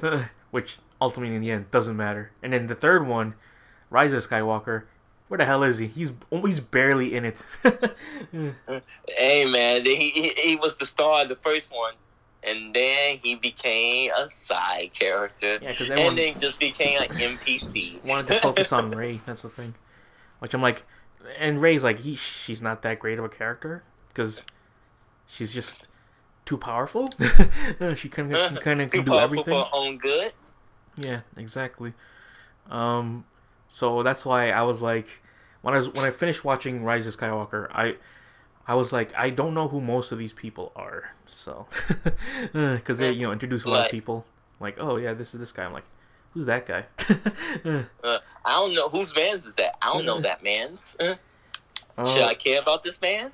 [0.50, 2.30] which ultimately in the end doesn't matter.
[2.42, 3.34] And then the third one,
[3.90, 4.84] Rise of Skywalker,
[5.28, 5.86] where the hell is he?
[5.86, 7.42] He's he's barely in it.
[9.08, 11.94] Hey man, he, he he was the star of the first one,
[12.42, 17.08] and then he became a side character, yeah, because and everyone then just became an
[17.08, 18.04] NPC.
[18.06, 19.20] wanted to focus on Rey.
[19.26, 19.74] That's the thing.
[20.40, 20.84] Which I'm like,
[21.38, 24.44] and Rey's like, he she's not that great of a character because
[25.26, 25.88] she's just
[26.44, 27.10] too powerful.
[27.96, 29.52] she can, can kind of can do everything.
[29.52, 30.32] for her own good.
[30.96, 31.92] Yeah, exactly.
[32.70, 33.24] Um,
[33.68, 35.06] so that's why I was like,
[35.62, 37.96] when I was, when I finished watching Rise of Skywalker, I
[38.66, 41.10] I was like, I don't know who most of these people are.
[41.26, 41.66] So,
[42.52, 44.24] because they you know introduce a lot of people,
[44.60, 45.64] like, oh yeah, this is this guy.
[45.64, 45.84] I'm like,
[46.32, 46.84] who's that guy?
[48.04, 49.76] Uh, I don't know whose man's is that.
[49.82, 50.96] I don't know that man's.
[51.98, 53.32] Uh, Should I care about this man?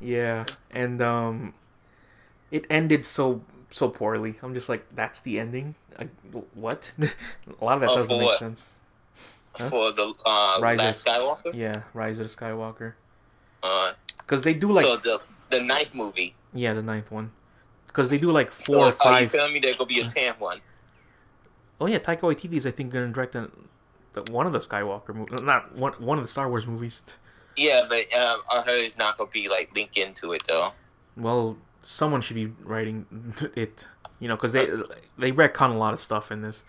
[0.00, 1.54] yeah, and um,
[2.50, 4.34] it ended so so poorly.
[4.42, 5.76] I'm just like, that's the ending.
[5.98, 6.08] I,
[6.54, 6.90] what?
[7.00, 8.38] a lot of that Oh, doesn't make what?
[8.40, 8.77] sense.
[9.58, 9.70] Huh?
[9.70, 11.54] For the uh, Rise last of- Skywalker.
[11.54, 12.94] Yeah, Rise of the Skywalker.
[13.62, 16.34] Uh, Because they do like so the the ninth movie.
[16.54, 17.30] yeah the ninth one.
[17.86, 18.92] Because they do like four So or are you
[19.28, 19.32] five.
[19.32, 20.60] telling me there's gonna be a tenth one?
[21.80, 23.34] Oh yeah, Taika Waititi's I think gonna direct
[24.30, 27.02] one of the Skywalker movies, not one one of the Star Wars movies.
[27.56, 30.72] Yeah, but um, I heard it's not gonna be like linked into it though.
[31.16, 33.06] Well, someone should be writing
[33.56, 33.86] it,
[34.20, 34.66] you know, because they
[35.18, 36.62] they retcon a lot of stuff in this.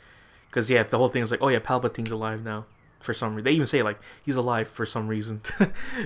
[0.49, 2.65] Because yeah, the whole thing is like, oh yeah, Palpatine's alive now
[3.00, 3.46] for some reason.
[3.46, 5.42] They even say like he's alive for some reason.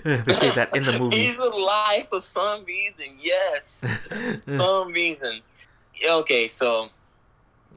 [0.03, 1.17] they say that in the movie.
[1.23, 3.17] He's alive for some reason.
[3.19, 3.83] Yes,
[4.47, 5.41] some reason.
[6.09, 6.89] Okay, so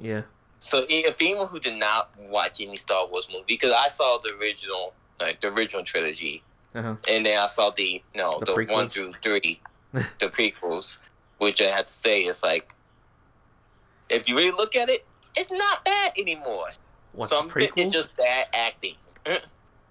[0.00, 0.22] yeah.
[0.59, 4.35] so if anyone who did not watch any Star Wars movie, because I saw the
[4.40, 6.42] original, like the original trilogy,
[6.74, 6.96] Uh-huh.
[7.09, 9.61] and then I saw the no The the, one through three,
[9.92, 10.98] the prequels,
[11.38, 12.74] which I have to say is like,
[14.11, 15.05] if you really look at it,
[15.37, 16.68] it's not bad anymore.
[17.12, 18.94] What Some the of it just bad acting.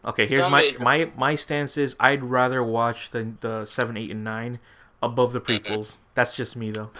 [0.06, 4.12] Okay, here's Some my my my stance is I'd rather watch the the seven, eight,
[4.12, 4.60] and nine
[5.02, 5.66] above the Mm-hmm.
[5.74, 5.98] prequels.
[6.14, 6.92] That's just me though.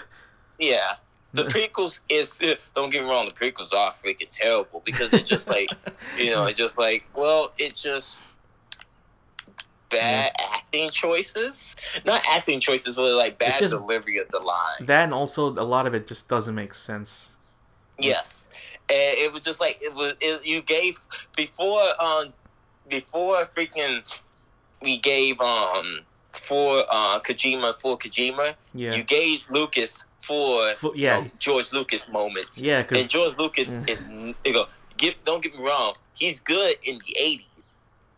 [0.60, 0.94] Yeah.
[1.34, 2.40] The prequels is
[2.76, 5.70] don't get me wrong, the prequels are freaking terrible because it's just like
[6.18, 8.22] you know, it's just like well, it's just
[9.90, 11.76] bad acting choices.
[12.06, 14.86] Not acting choices, but like bad just- delivery of the line.
[14.86, 17.32] that and also a lot of it just doesn't make sense.
[18.00, 18.48] Yes,
[18.90, 20.14] and it was just like it was.
[20.22, 20.98] It, you gave
[21.36, 22.34] before um
[22.88, 24.02] before freaking
[24.82, 28.56] we gave um for uh Kojima for Kojima.
[28.74, 28.94] Yeah.
[28.96, 31.18] You gave Lucas for Fu- yeah.
[31.18, 32.62] um, George Lucas moments.
[32.62, 33.90] Yeah, And George Lucas Mm.
[33.90, 34.06] is
[34.46, 34.66] you know,
[34.98, 37.46] get don't get me wrong, he's good in the eighties.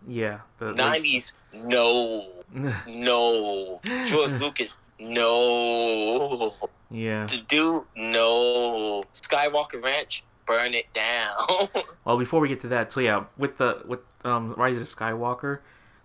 [0.08, 2.27] yeah, the Nineties, no.
[2.88, 3.82] No.
[4.06, 6.53] George Lucas, no.
[6.89, 7.25] yeah.
[7.25, 9.03] The dude, no.
[9.13, 11.67] Skywalker Ranch, burn it down.
[12.05, 14.86] Well, before we get to that, so yeah, with the with um Rise of the
[14.86, 15.60] Skywalker,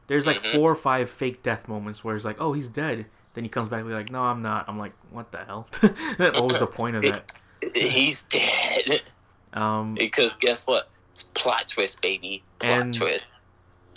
[0.08, 0.52] there's like Mhm.
[0.56, 3.06] four or five fake death moments where it's like, oh, he's dead.
[3.34, 4.64] Then he comes back and like, no, I'm not.
[4.68, 5.68] I'm like, what the hell?
[6.16, 7.32] what was the point of that?
[7.74, 9.02] he's dead.
[9.52, 10.88] Um, Because guess what?
[11.14, 12.42] It's Plot twist, baby.
[12.58, 13.26] Plot And- twist.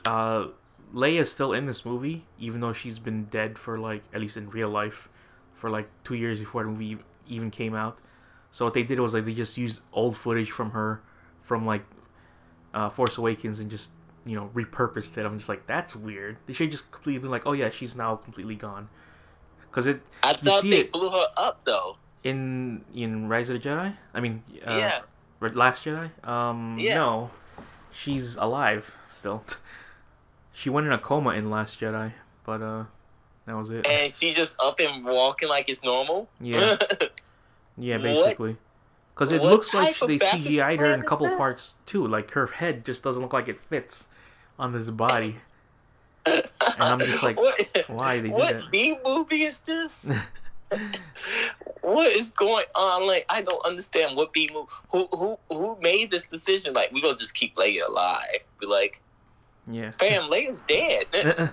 [0.05, 0.47] uh,
[0.93, 4.49] Leia's still in this movie, even though she's been dead for like at least in
[4.51, 5.10] real life,
[5.55, 7.97] for like two years before the movie even came out.
[8.56, 11.02] So what they did was like they just used old footage from her,
[11.41, 11.84] from like,
[12.74, 13.91] uh, Force Awakens and just
[14.26, 15.26] you know repurposed it.
[15.26, 16.38] I'm just like that's weird.
[16.46, 18.88] They should just completely been like, oh yeah, she's now completely gone.
[19.70, 21.98] Because it I thought they it blew her up though.
[22.24, 23.94] in in Rise of the Jedi.
[24.13, 25.02] I mean, uh, yeah.
[25.41, 26.10] Last Jedi.
[26.26, 26.94] Um, Yeah.
[26.96, 27.32] no,
[27.91, 29.44] she's alive still.
[30.54, 32.13] she went in a coma in Last Jedi,
[32.46, 32.86] but uh,
[33.48, 33.86] that was it.
[33.86, 36.30] And she just up and walking like it's normal.
[36.39, 36.78] Yeah.
[37.78, 38.58] Yeah, basically.
[39.14, 41.36] Because it what looks like they CGI'd her in a couple this?
[41.36, 42.06] parts too.
[42.06, 44.08] Like her head just doesn't look like it fits
[44.60, 45.38] on this body.
[46.28, 46.44] And
[46.80, 48.72] I'm just like, what, why they did what that?
[48.72, 50.12] B movie is this?
[51.82, 53.06] what is going on?
[53.06, 54.68] Like I don't understand what B movie.
[54.90, 56.74] Who who who made this decision?
[56.74, 58.40] Like we gonna just keep Leia alive?
[58.60, 59.02] Be like,
[59.68, 59.92] Yeah.
[59.92, 61.52] fam, Leia's dead.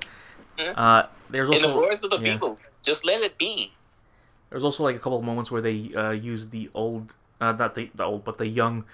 [0.77, 2.39] uh, there's In the words of the yeah.
[2.39, 3.73] Beatles, just let it be.
[4.53, 7.75] There's also like a couple of moments where they uh, use the old, uh, not
[7.75, 8.85] the, the old, but the young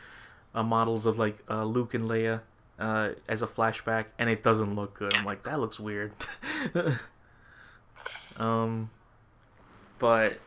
[0.55, 2.41] uh, models of like uh, Luke and Leia
[2.79, 5.15] uh, as a flashback, and it doesn't look good.
[5.17, 6.13] I'm like, that looks weird.
[8.37, 8.89] um,
[9.99, 10.39] but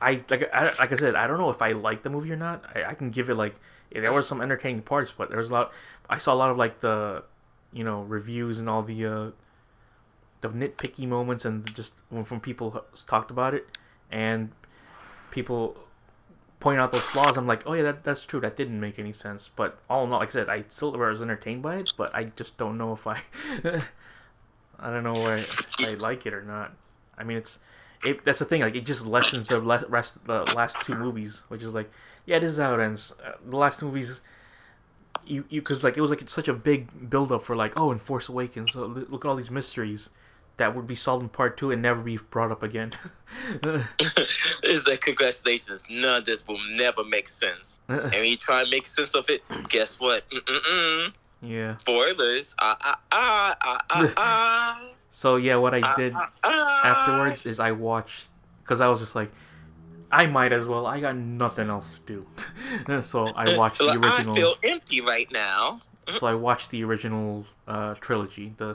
[0.00, 2.36] I like I, like I said, I don't know if I like the movie or
[2.36, 2.64] not.
[2.74, 3.54] I, I can give it like
[3.92, 5.72] there were some entertaining parts, but there was a lot.
[6.08, 7.22] I saw a lot of like the,
[7.72, 9.30] you know, reviews and all the uh,
[10.40, 13.68] the nitpicky moments and just when from people who talked about it,
[14.10, 14.50] and
[15.30, 15.76] people
[16.60, 17.36] point out those flaws.
[17.36, 18.40] I'm like, oh yeah, that, that's true.
[18.40, 19.48] That didn't make any sense.
[19.48, 22.24] But all in all, like I said, I still was entertained by it, but I
[22.24, 23.22] just don't know if I,
[24.78, 26.72] I don't know if I like it or not.
[27.16, 27.58] I mean, it's
[28.04, 28.24] it.
[28.24, 28.60] That's the thing.
[28.60, 31.90] Like, it just lessens the le- rest the last two movies, which is like,
[32.26, 33.12] yeah, this is how it ends.
[33.24, 34.20] Uh, the last movies.
[35.26, 37.92] You, you, because like it was like such a big build up for like oh
[37.92, 40.08] in Force Awakens so look at all these mysteries
[40.60, 42.92] that would be solved in part two and never be brought up again.
[43.64, 45.86] is that congratulations.
[45.88, 47.80] None of this will never make sense.
[47.88, 50.28] And when you try and make sense of it, guess what?
[50.30, 51.14] Mm-mm-mm.
[51.40, 51.78] yeah.
[51.78, 52.54] Spoilers.
[52.60, 54.88] Ah ah ah ah ah ah.
[55.10, 56.86] So yeah, what I ah, did ah, ah.
[56.86, 58.28] afterwards is I watched
[58.62, 59.32] because I was just like,
[60.12, 60.86] I might as well.
[60.86, 62.26] I got nothing else to
[62.86, 64.34] do, so I watched the original.
[64.34, 65.80] I feel empty right now.
[66.18, 68.74] So I watched the original uh, trilogy, the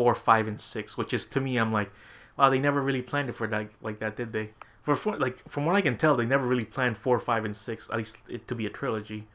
[0.00, 1.90] four, five, and six, which is to me, I'm like,
[2.38, 4.50] wow, they never really planned it for that like that, did they?
[4.82, 7.90] For, like from what I can tell, they never really planned four, five, and six,
[7.90, 9.26] at least it to be a trilogy.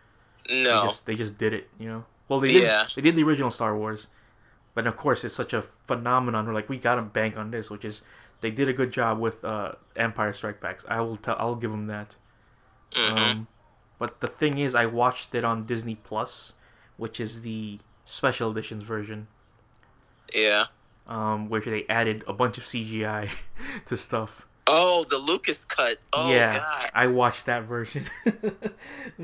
[0.50, 0.84] They No.
[0.86, 2.06] just they just did it, you know.
[2.28, 2.88] Well, they did Yeah.
[2.96, 4.08] they did the original Star Wars,
[4.74, 6.48] but of course it's such a phenomenon.
[6.48, 8.02] We're like we gotta bank on this, which is
[8.42, 10.84] they did a good job with uh, Empire Strike Backs.
[10.90, 12.16] I will tell I'll give them that.
[12.94, 13.18] Mhm.
[13.32, 13.48] Um,
[14.00, 16.54] but the thing is, I watched it on Disney Plus,
[16.98, 19.28] which is the special editions version,
[20.34, 20.66] yeah.
[21.08, 23.30] um, where they added a bunch of CGI
[23.88, 24.46] to stuff.
[24.68, 25.98] Oh, the Lucas cut.
[26.14, 26.90] Oh yeah, God.
[26.94, 28.06] I watched that version.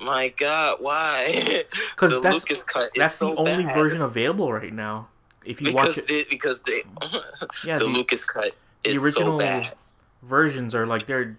[0.00, 1.62] My God, why?
[1.94, 3.76] Because the that's Lucas cut is that's so the only bad.
[3.76, 5.08] version available right now.
[5.44, 6.82] If you because watch it, they, because they
[7.68, 9.74] yeah, the the, Lucas cut the is original so bad.
[10.22, 11.38] versions are like they're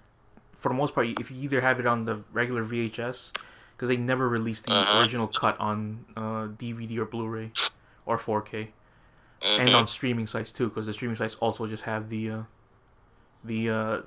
[0.55, 3.31] for the most part if you either have it on the regular VHS
[3.75, 4.99] because they never released the Uh-huh.
[5.01, 7.51] original cut on uh, DVD or Blu-ray
[8.05, 8.69] or 4K
[9.43, 9.59] Mhm.
[9.59, 12.41] and on streaming sites too because the streaming sites also just have the uh,
[13.43, 14.01] the uh,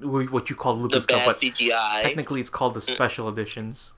[0.00, 2.02] what you call the Lucas but CGI.
[2.02, 3.92] technically it's called the special editions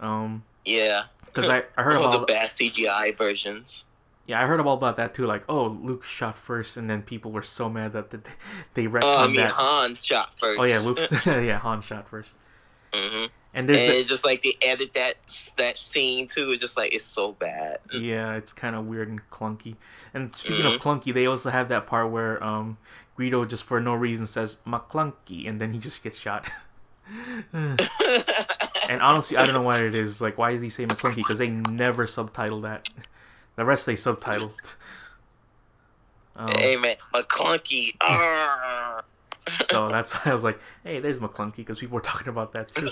[0.00, 1.04] um yeah.
[1.26, 3.84] because I, I heard oh, about the bad CGI versions.
[4.26, 7.30] yeah I heard all about that too like oh Luke shot first and then people
[7.30, 8.18] were so mad that they,
[8.74, 10.58] they retconned Oh, I mean that Han shot first.
[10.58, 12.36] oh yeah Luke's yeah Han shot first
[12.94, 13.26] hmm
[13.56, 15.14] and And the, just like they added that
[15.56, 16.52] that scene too.
[16.52, 17.78] It's just like it's so bad.
[17.92, 19.76] Yeah, it's kind of weird and clunky.
[20.14, 20.76] And speaking Mhm.
[20.76, 22.76] of clunky, they also have that part where um,
[23.18, 26.48] Greedo just for no reason says Maclunkey, and then he just gets shot.
[27.52, 27.80] and
[29.00, 30.20] honestly, I don't know why it is.
[30.20, 31.16] Like, why is he say Maclunkey?
[31.16, 32.82] Because they never subtitle that.
[33.56, 34.74] The rest they subtitled.
[36.36, 37.96] Um, hey man, Maclunkey.
[39.70, 42.68] So that's why I was like, hey, there's Maclunkey, because people were talking about that
[42.68, 42.90] too.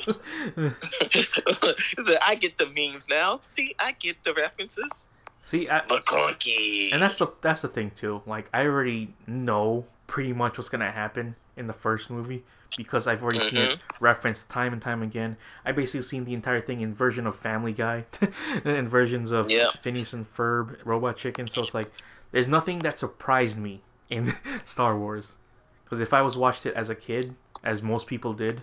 [2.26, 3.38] I get the memes now.
[3.40, 5.08] See, I get the references.
[5.42, 6.92] See, I, Maclunkey.
[6.92, 8.22] and that's the that's the thing too.
[8.26, 12.44] Like I already know pretty much what's gonna happen in the first movie
[12.76, 14.04] because I've already seen it mm-hmm.
[14.04, 15.36] referenced time and time again.
[15.64, 18.04] I basically seen the entire thing in version of Family Guy,
[18.64, 19.70] in versions of Yeah.
[19.82, 21.48] Phineas and Ferb, Robot Chicken.
[21.48, 21.90] So it's like
[22.32, 24.32] there's nothing that surprised me in
[24.64, 25.36] Star Wars.
[25.84, 28.62] Because if I was watched it as a kid, as most people did,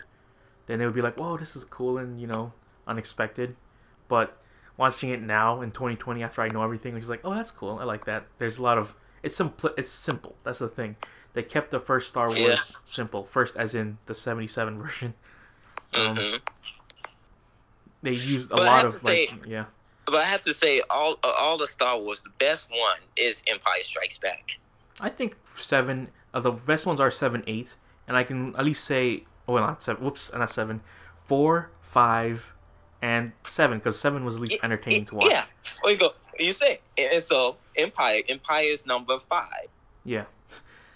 [0.65, 2.53] then it would be like, "Whoa, this is cool and you know
[2.87, 3.55] unexpected."
[4.07, 4.37] But
[4.77, 7.79] watching it now in 2020, after I know everything, it's like, "Oh, that's cool.
[7.79, 9.69] I like that." There's a lot of it's simple.
[9.77, 10.35] It's simple.
[10.43, 10.95] That's the thing.
[11.33, 12.57] They kept the first Star Wars Yeah.
[12.85, 13.23] simple.
[13.23, 15.13] First, as in the 77 version.
[15.93, 16.35] Um, hmm
[18.01, 19.65] They used a But lot of to like, yeah,
[20.05, 23.83] but I have to say, all all the Star Wars, the best one is Empire
[23.83, 24.59] Strikes Back.
[24.99, 26.09] I think seven.
[26.33, 27.75] Uh, the best ones are seven, eight,
[28.07, 30.03] and I can at least say, oh, well, not seven.
[30.03, 30.81] Whoops, not seven.
[31.25, 32.53] Four, five,
[33.01, 35.27] and seven, because seven was at least entertaining to watch.
[35.29, 35.45] Yeah.
[35.83, 36.09] Well, you go.
[36.39, 38.21] You say, and so Empire.
[38.27, 39.67] Empire is number five.
[40.03, 40.25] Yeah.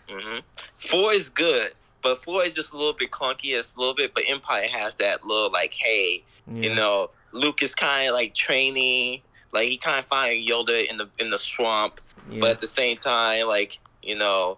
[0.10, 0.39] hmm
[0.78, 3.58] Four is good, but four is just a little bit clunky.
[3.58, 6.69] It's a little bit, but Empire has that little like, hey, yeah.
[6.69, 9.21] you know, Luke is kind of like training,
[9.54, 12.39] like he kind of find Yoda in the in the swamp, yeah.
[12.39, 14.58] but at the same time, like you know,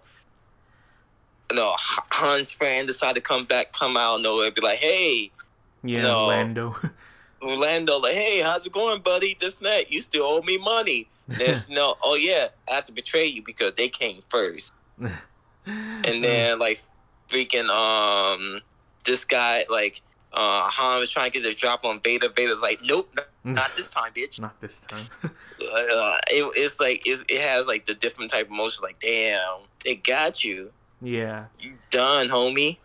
[1.54, 1.74] no
[2.12, 5.32] Han's friend decided to come back, come out of nowhere, be like, hey,
[5.84, 6.28] yeah, no.
[6.28, 6.76] Lando.
[7.42, 9.38] Orlando, like, hey, how's it going, buddy?
[9.40, 11.08] This and that, you still owe me money.
[11.28, 14.74] There's no, oh yeah, I have to betray you because they came first.
[15.68, 16.80] And then like
[17.28, 18.62] freaking um
[19.04, 22.32] this guy like uh Han was trying to get the drop on Beta.
[22.34, 24.40] Vader's like, nope, not, not this time, bitch.
[24.40, 25.06] not this time.
[25.24, 25.30] Uh,
[25.60, 28.82] it, it's like it's, it has like the different type of emotions.
[28.82, 30.72] Like, damn, they got you.
[31.02, 32.78] Yeah, You done, homie.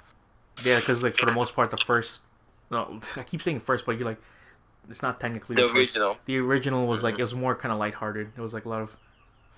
[0.64, 2.22] yeah, because like for the most part, the first.
[2.70, 4.20] No, I keep saying first, but you're like,
[4.88, 5.75] it's not technically The first.
[5.77, 6.18] original.
[6.27, 7.18] The original was like Mhm.
[7.18, 8.33] it was more kind of lighthearted.
[8.37, 8.96] It was like a lot of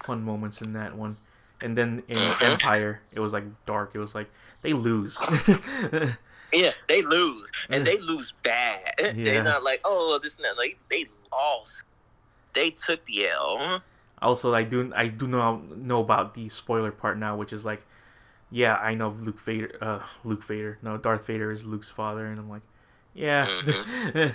[0.02, 1.16] fun moments in that one,
[1.60, 2.52] and then in Mhm.
[2.52, 3.92] Empire, it was like dark.
[3.94, 4.30] It was like
[4.62, 5.18] they lose.
[6.52, 8.94] Yeah, they lose, and they lose bad.
[9.00, 9.12] Yeah.
[9.24, 10.56] They're not like, oh, this and that.
[10.56, 11.82] Like they lost.
[12.52, 13.82] They took the L.
[14.22, 17.84] also, I do I do know know about the spoiler part now, which is like,
[18.54, 19.76] yeah, I know Luke Vader.
[19.80, 20.78] Uh, Luke Vader.
[20.80, 22.62] No, Darth Vader is Luke's father, and I'm like,
[23.12, 23.48] yeah,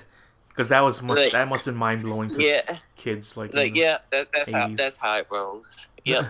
[0.49, 3.37] because that was must, Like- that must have been mind blowing to Yeah, kids.
[3.37, 5.87] Like, like yeah, that, that's how that's how it rolls.
[6.05, 6.25] Yep,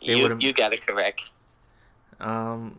[0.00, 1.30] you you got it correct.
[2.20, 2.78] Um.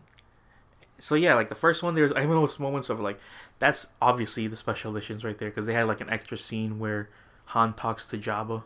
[0.98, 3.20] So yeah, like the first one, there's I remember those moments of like,
[3.60, 7.08] that's obviously the special editions right there because they had like an extra scene where
[7.46, 8.62] Han talks to Jabba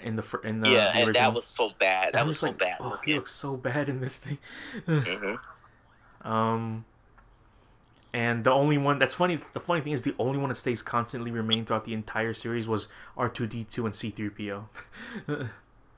[0.00, 2.14] in the in the, yeah, the and that was so bad.
[2.14, 4.38] That I was so like, bad Oh, he looks so bad in this thing.
[4.86, 5.34] hmm
[6.28, 6.84] um.
[8.12, 10.82] And the only one that's funny, the funny thing is, the only one that stays
[10.82, 14.68] constantly remain throughout the entire series was R two D two and C three PO.
[15.26, 15.42] hmm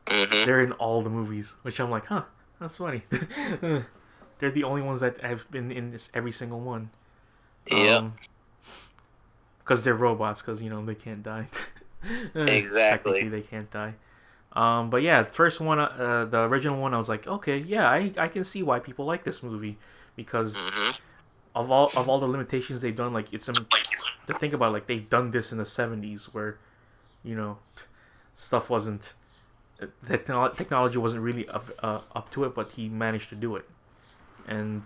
[0.09, 2.23] They're in all the movies, which I'm like, huh,
[2.59, 3.03] that's funny.
[4.39, 6.91] They're the only ones that have been in this every single one.
[7.71, 8.13] Yep.
[9.59, 11.49] Because they're robots, because you know they can't die.
[12.47, 13.27] Exactly.
[13.27, 13.95] Technically, they can't die.
[14.53, 18.13] Um, but yeah, first one, uh, the original one, I was like, okay, yeah, I,
[18.19, 19.79] I can see why people like this movie
[20.17, 20.91] because hmm
[21.55, 23.13] of all of all the limitations they've done.
[23.13, 23.67] Like it's um,
[24.27, 26.59] to think about, like they've done this in the '70s where,
[27.25, 27.59] you know,
[28.37, 29.15] stuff wasn't
[30.03, 30.19] the
[30.57, 33.69] technology wasn't really up uh, up to it, but he managed to do it,
[34.47, 34.85] and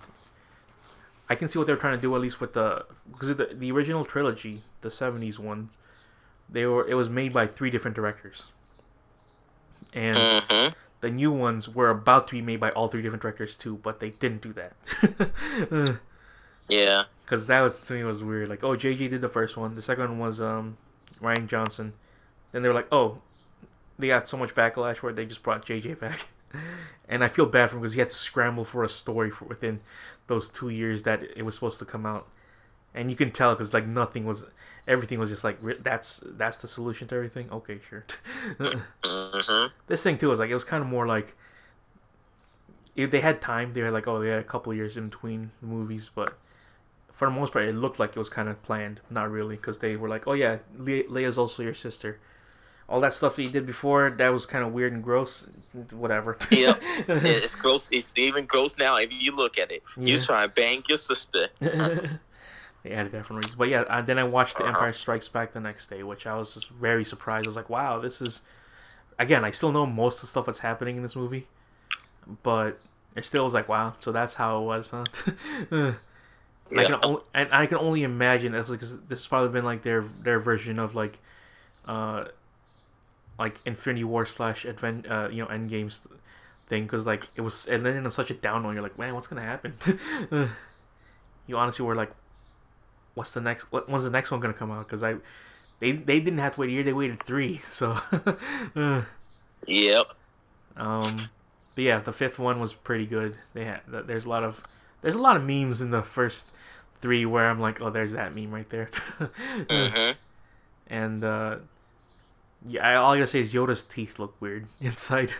[1.28, 3.70] I can see what they're trying to do at least with the because the the
[3.72, 5.78] original trilogy, the '70s ones,
[6.50, 8.52] they were it was made by three different directors,
[9.92, 10.68] and hmm
[11.00, 14.00] the new ones were about to be made by all three different directors too, but
[14.00, 16.00] they didn't do that.
[16.68, 17.04] Yeah.
[17.24, 18.48] Because that was to me was weird.
[18.48, 19.74] Like, oh, JJ did the first one.
[19.74, 20.76] The second one was um,
[21.20, 21.94] Rian Johnson.
[22.52, 23.22] Then they were like, oh,
[23.98, 26.28] they got so much backlash where they just brought JJ back.
[27.08, 29.44] and I feel bad for him because he had to scramble for a story for
[29.46, 29.80] within
[30.26, 32.28] those two years that it was supposed to come out.
[32.94, 34.44] And you can tell because like nothing was,
[34.88, 37.48] everything was just like that's that's the solution to everything.
[37.53, 38.05] Okay, sure.
[38.59, 41.37] hmm this thing too was like it was kind of more like
[42.96, 43.72] if they had time.
[43.72, 46.37] They were like, oh, they had a couple years in between movies, but
[47.12, 49.00] for the most part, it looked like it was kind of planned.
[49.11, 52.18] Not really, because they were like, oh yeah, Le- Leia's also your sister.
[52.88, 55.48] All that stuff that you did before, that was kind of weird and gross.
[55.92, 56.37] Whatever.
[56.50, 56.83] Yep.
[57.09, 57.88] It's gross.
[57.92, 59.85] It's even gross now if you look at it.
[59.96, 60.24] You Yeah.
[60.24, 61.46] trying to bang your sister.
[62.82, 63.54] they added that for reasons.
[63.54, 64.72] But yeah, uh, then I watched The Uh-huh.
[64.72, 67.46] Empire Strikes Back the next day, which I was just very surprised.
[67.46, 68.42] I was like, wow, this is.
[69.18, 71.46] Again, I still know most of the stuff that's happening in this movie,
[72.42, 72.78] but
[73.14, 75.04] it still was like, wow, so that's how it was, huh?
[75.70, 75.94] and,
[76.74, 79.82] I can only, and I can only imagine that's because this has probably been like
[79.82, 81.18] their their version of like,
[81.86, 82.24] uh,
[83.38, 86.07] like Infinity War slash Advent, uh, you know, Endgames
[86.68, 89.14] thing, because like it was, and then in such a down note, you're like, man,
[89.14, 89.74] what's gonna happen?
[91.46, 92.12] you honestly were like,
[93.14, 93.70] what's the next?
[93.72, 94.86] What, when's the next one gonna come out?
[94.86, 95.16] Because I,
[95.78, 97.61] they they didn't have to wait a year; they waited three.
[97.66, 97.98] So,
[98.76, 99.02] uh,
[99.66, 100.06] Yep.
[100.76, 101.16] um,
[101.74, 103.36] but yeah, the fifth one was pretty good.
[103.54, 104.61] They had there's a lot of
[105.02, 106.48] there's a lot of memes in the first
[107.00, 108.90] three where I'm like, oh, there's that meme right there.
[109.70, 110.11] hmm
[110.88, 111.56] and uh,
[112.66, 115.30] yeah, I, all I gotta say is Yoda's teeth look weird inside.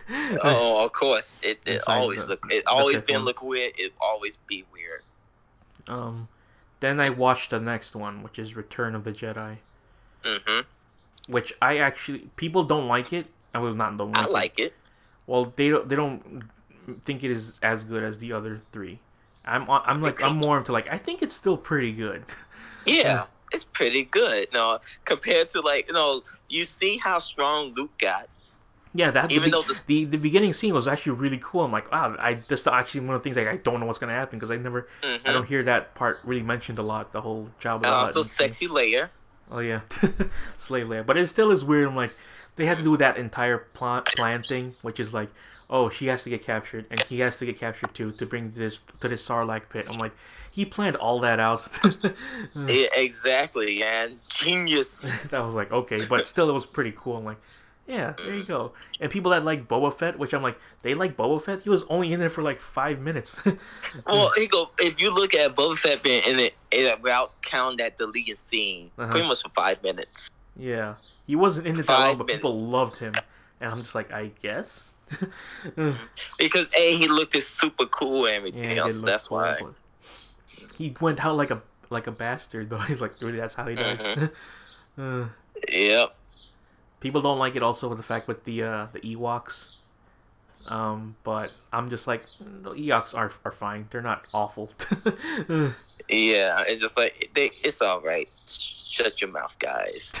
[0.43, 1.37] Oh, of course.
[1.43, 2.39] It, it always the- look.
[2.49, 3.25] It always been one.
[3.25, 3.73] look weird.
[3.77, 5.01] It always be weird.
[5.87, 6.27] Um,
[6.81, 9.57] then I watched the next one, which is Return of the Jedi.
[10.23, 10.61] hmm
[11.27, 13.27] which I actually people don't like it.
[13.53, 14.73] I was not don't like I like it.
[15.27, 16.43] Well, they don't they don't
[17.03, 18.99] think it is as good as the other three.
[19.45, 22.25] I'm I'm like I'm more into like I think it's still pretty good.
[22.83, 24.47] Yeah, it's pretty good.
[24.51, 28.27] No, compared to like you know, you see how strong Luke got.
[28.93, 31.63] Yeah, that Even the, though the- the the beginning scene was actually really cool.
[31.63, 33.99] I'm like, wow, I that's actually one of the things like I don't know what's
[33.99, 35.19] gonna happen because I never Mhm.
[35.25, 37.13] I don't hear that part really mentioned a lot.
[37.13, 37.75] The whole Jabba.
[37.75, 38.47] And the Hutt also and thing.
[38.53, 39.09] sexy Leia.
[39.49, 39.81] Oh yeah,
[40.57, 41.05] slave Leia.
[41.05, 41.87] But it still is weird.
[41.87, 42.13] I'm like,
[42.57, 45.29] they had to do that entire plan plan thing, which is like,
[45.69, 48.51] oh, she has to get captured and he has to get captured too to bring
[48.55, 49.87] this to this Sarlacc pit.
[49.89, 50.13] I'm like,
[50.51, 51.67] he planned all that out.
[52.55, 55.09] Yeah, exactly, and Genius.
[55.31, 57.17] that was like okay, but still it was pretty cool.
[57.17, 57.39] I'm like,
[57.91, 58.71] yeah, there you go.
[59.01, 61.63] And people that like Boba Fett, which I'm like, they like Boba Fett.
[61.63, 63.41] He was only in there for like five minutes.
[64.07, 67.77] Well, you go if you look at Boba Fett being in it, it without counting
[67.77, 69.11] that deleted scene, Uh-huh.
[69.11, 70.29] pretty much for five minutes.
[70.55, 70.95] yeah,
[71.27, 73.13] he wasn't in it that long, but people loved him,
[73.59, 74.93] and I'm just like, I guess.
[76.37, 78.99] Because a he looked super cool and everything he else.
[79.01, 79.59] That's cool, why.
[80.77, 82.77] he went out like a like a bastard though.
[82.89, 83.99] He's like really that's how he does.
[83.99, 84.31] Mhm.
[84.97, 85.27] uh,
[85.69, 86.15] Yep.
[87.01, 89.75] People don't like it also with the fact with the uh, the Ewoks.
[90.67, 93.87] Um, but I'm just like the Ewoks are are fine.
[93.91, 94.71] They're not awful.
[96.09, 96.63] Yeah.
[96.67, 97.51] It's just like they.
[97.63, 98.29] It's all right.
[98.45, 100.11] Shut your mouth, guys.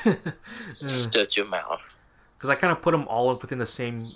[1.13, 1.93] Shut your mouth.
[2.37, 4.07] because I kind of put them all up within the same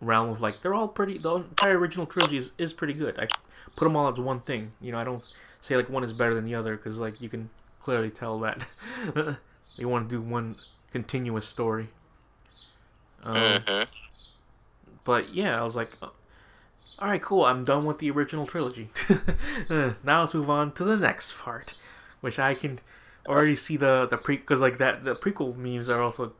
[0.00, 1.18] realm of like they're all pretty.
[1.18, 3.18] The entire original trilogy is, is pretty good.
[3.18, 3.28] I
[3.76, 4.72] put them all as one thing.
[4.80, 5.22] You know, I don't
[5.60, 7.50] say like one is better than the other because like you can
[7.82, 8.66] clearly tell that
[9.76, 10.56] they want to do one
[10.92, 11.88] continuous story.
[13.24, 13.82] Um, hmm
[15.04, 16.08] But yeah, I was like, uh,
[16.98, 17.44] all right, cool.
[17.44, 18.90] I'm done with the original trilogy.
[19.70, 21.74] Uh, now let's move on to the next part,
[22.22, 22.80] which I can
[23.26, 26.32] already see the the pre because like that the prequel memes are also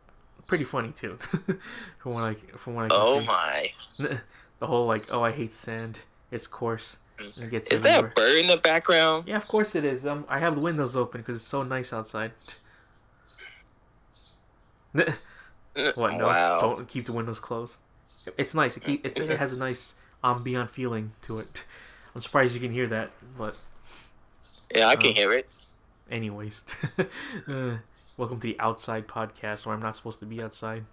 [0.47, 1.16] pretty funny too.
[1.99, 3.26] from what I from what I can Oh see.
[3.26, 3.70] my.
[4.61, 5.99] the whole like oh I hate sand.
[6.31, 6.97] It's coarse.
[7.18, 9.24] And it gets Is that a bird in the background?
[9.26, 10.07] Yeah, of course it is.
[10.07, 12.33] Um, I have the windows open because it's so nice outside.
[15.95, 16.14] What?
[16.14, 16.61] No, Wow.
[16.61, 17.79] don't keep the windows closed.
[18.37, 18.77] It's nice.
[18.77, 19.95] It, keep, it's, it has a nice
[20.25, 21.64] ambient feeling to it.
[22.14, 23.55] I'm surprised you can hear that, but
[24.75, 25.49] Yeah, I can Um, hear it.
[26.11, 26.64] anyways,
[27.49, 27.77] uh,
[28.16, 30.85] welcome to the outside podcast where I'm not supposed to be outside.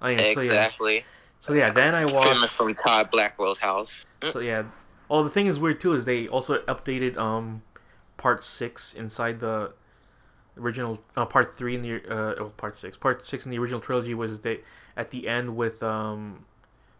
[0.00, 1.04] Oh yeah, so yeah, Exactly.
[1.40, 1.70] so yeah.
[1.70, 2.50] Then I watched.
[2.50, 4.04] from Todd Blackwell's house.
[4.32, 4.64] So yeah.
[5.08, 7.62] Oh, the thing is weird too is they also updated um
[8.16, 9.72] part six inside the
[10.58, 13.80] original uh, part three in the uh oh, part six part six in the original
[13.80, 14.60] trilogy was they
[14.96, 16.44] at the end with um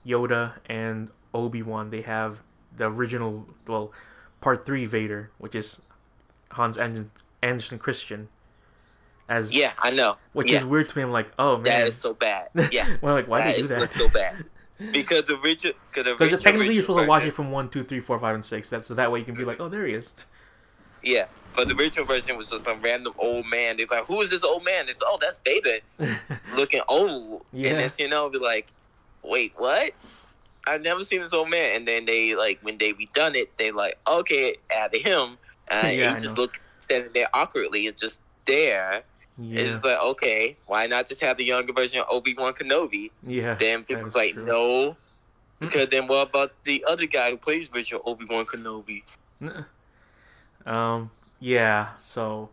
[0.07, 2.43] Yoda and Obi Wan they have
[2.77, 3.93] the original well
[4.41, 5.81] part three Vader which is
[6.53, 7.11] Hans Anderson,
[7.43, 8.29] Anderson Christian
[9.29, 10.17] as Yeah, I know.
[10.33, 11.05] which yeah, is weird to me.
[11.05, 12.49] I'm like oh man that is so bad.
[12.73, 14.45] Yeah, well like why that did they do that so bad.
[14.91, 18.01] Because the Richard, because because technically you're supposed to watch it from one two three
[18.01, 19.95] four five and six that so that way you can be like oh there he
[19.95, 20.13] is
[21.05, 23.77] Yeah, but the original version was just some random old man.
[23.77, 25.79] They're like, "Who is this old man?" Said, "Oh, that's Vader,
[26.57, 27.71] looking old." Yeah.
[27.71, 28.67] And then you know, be like,
[29.23, 29.93] "Wait, what?"
[30.67, 31.77] I've never seen this old man.
[31.77, 35.39] And then they like when they redone it, they like, "Okay, add him."
[35.71, 36.43] And Yeah, I he just know.
[36.43, 39.03] look standing there awkwardly, and just there.
[39.39, 42.53] yeah It's just like, okay, why not just have the younger version of Obi Wan
[42.53, 43.11] Kenobi?
[43.23, 44.45] yeah Then people's like, true.
[44.45, 44.97] no.
[45.61, 49.03] Because then what about the other guy who plays original Obi Wan Kenobi?
[50.67, 51.11] Um,
[51.43, 52.49] yeah, so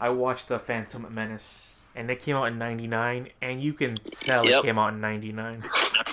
[0.00, 4.44] I watched the Phantom Menace, and it came out in '99, and you can tell
[4.44, 4.58] Yep.
[4.58, 5.60] it came out in '99.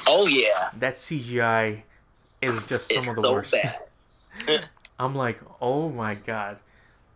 [0.08, 1.82] Oh yeah, That CGI
[2.42, 3.54] is just some it's of the so worst.
[3.54, 4.68] bad.
[5.00, 6.60] I'm like, oh my god.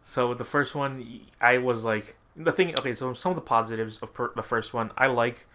[0.04, 2.78] So the first one, I was like, the thing.
[2.78, 5.46] Okay, so some of the positives of per- the first one, I like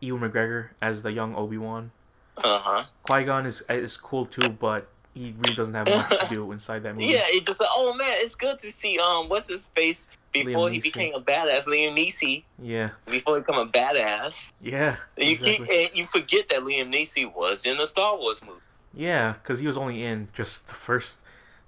[0.00, 1.90] Ewan McGregor as the young Obi Wan.
[2.36, 2.84] Uh huh.
[3.04, 6.82] Qui Gon is is cool too, but he really doesn't have much to do inside
[6.84, 7.06] that movie.
[7.06, 10.78] Yeah, it just oh man, it's good to see um what's his face before he
[10.80, 12.42] became a badass, Liam Neeson.
[12.58, 14.96] yeah, Before he became a badass, yeah.
[15.18, 15.66] you exactly.
[15.66, 18.58] keep and you forget that Liam Neeson was in the Star Wars movie.
[18.94, 21.20] Yeah, because he was only in just the first,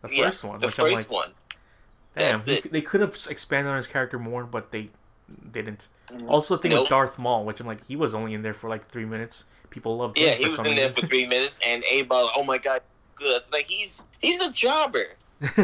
[0.03, 0.61] the Yeah, first one.
[0.61, 1.31] the first like, one.
[2.17, 2.73] damn, That's he it.
[2.73, 4.91] they could have expanded on his character more, but they
[5.53, 5.89] didn't.
[6.29, 8.69] Also, the thing with Darth Maul, which I'm like, he was only in there for
[8.69, 9.45] like three minutes.
[9.71, 10.27] People loved him.
[10.27, 12.83] Yeah, he was in there for three minutes, and everybody, oh my god,
[13.17, 13.43] good.
[13.53, 15.07] Like he's he's a jobber.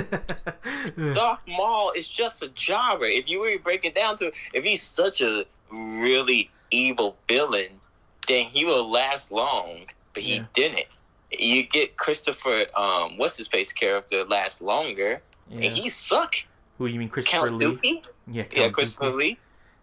[1.15, 3.05] Darth Maul is just a jobber.
[3.07, 7.81] If you really break it down to, if he's such a really evil villain,
[8.29, 9.87] then he will last long.
[10.13, 10.45] But he Yeah.
[10.53, 10.87] didn't.
[11.33, 15.67] You get Christopher, um, what's his face character last longer, yeah.
[15.69, 16.35] and he suck.
[16.79, 17.67] Who you mean, Christopher Count Lee?
[17.67, 19.17] Dookie, Yeah, Count yeah, Christopher Dooku.
[19.19, 19.39] Lee,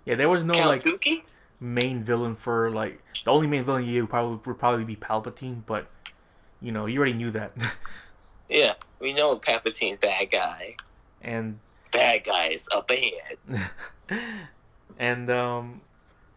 [0.06, 1.22] Yeah, there was no Count like, Dookie.
[1.62, 5.62] main villain for like the only main villain you would probably would probably be Palpatine,
[5.66, 5.88] but
[6.62, 7.52] you know you already knew that.
[8.50, 10.78] Yeah, we know Palpatine's bad guy.
[11.22, 11.60] and
[11.92, 13.38] Bad guys up ahead.
[14.98, 15.82] and um,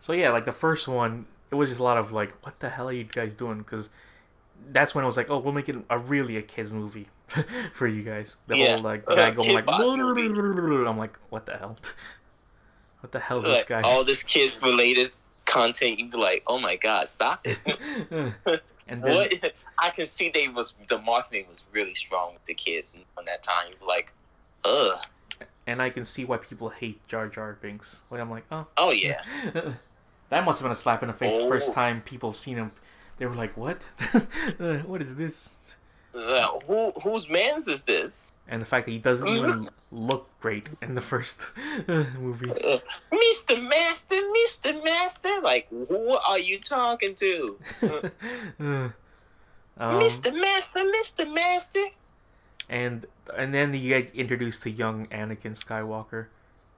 [0.00, 2.68] so yeah, like the first one, it was just a lot of like, what the
[2.68, 3.58] hell are you guys doing?
[3.58, 3.90] Because
[4.72, 7.06] that's when I was like, oh, we'll make it a really a kids movie
[7.74, 8.36] for you guys.
[8.48, 9.68] The Yeah, whole like uh, guy going kid like.
[10.88, 11.76] I'm like, what the hell?
[13.02, 13.82] What the hell is this guy?
[13.82, 15.12] all this kids related
[15.46, 17.56] content, you'd be like, oh my god, stop it.
[18.91, 19.53] And then what?
[19.78, 23.43] I can see they was the marketing was really strong with the kids on that
[23.43, 23.72] time.
[23.86, 24.12] Like,
[24.64, 24.99] ugh.
[25.66, 28.03] and I can see why people hate Jar Jar Binks.
[28.11, 29.22] Like I'm like, oh, Oh yeah.
[30.28, 31.43] that must have been a slap in the face.
[31.43, 31.74] the First Oh.
[31.74, 32.72] time people have seen him,
[33.18, 33.84] they were like, what?
[34.61, 35.57] Uh, what is this?
[36.14, 38.32] Uh, who whose man's is this?
[38.48, 39.48] And the fact that he doesn't Mm-hmm.
[39.50, 41.46] even look great in the first
[42.18, 42.50] movie.
[42.50, 42.78] Uh,
[43.12, 43.62] Mr.
[43.62, 44.82] Master, Mr.
[44.84, 45.40] Master.
[45.42, 47.58] Like, who are you talking to?
[48.58, 48.92] um,
[49.78, 50.34] Mr.
[50.34, 51.32] Master, Mr.
[51.32, 51.86] Master.
[52.68, 53.06] and
[53.36, 56.26] and then you get introduced to young Anakin Skywalker,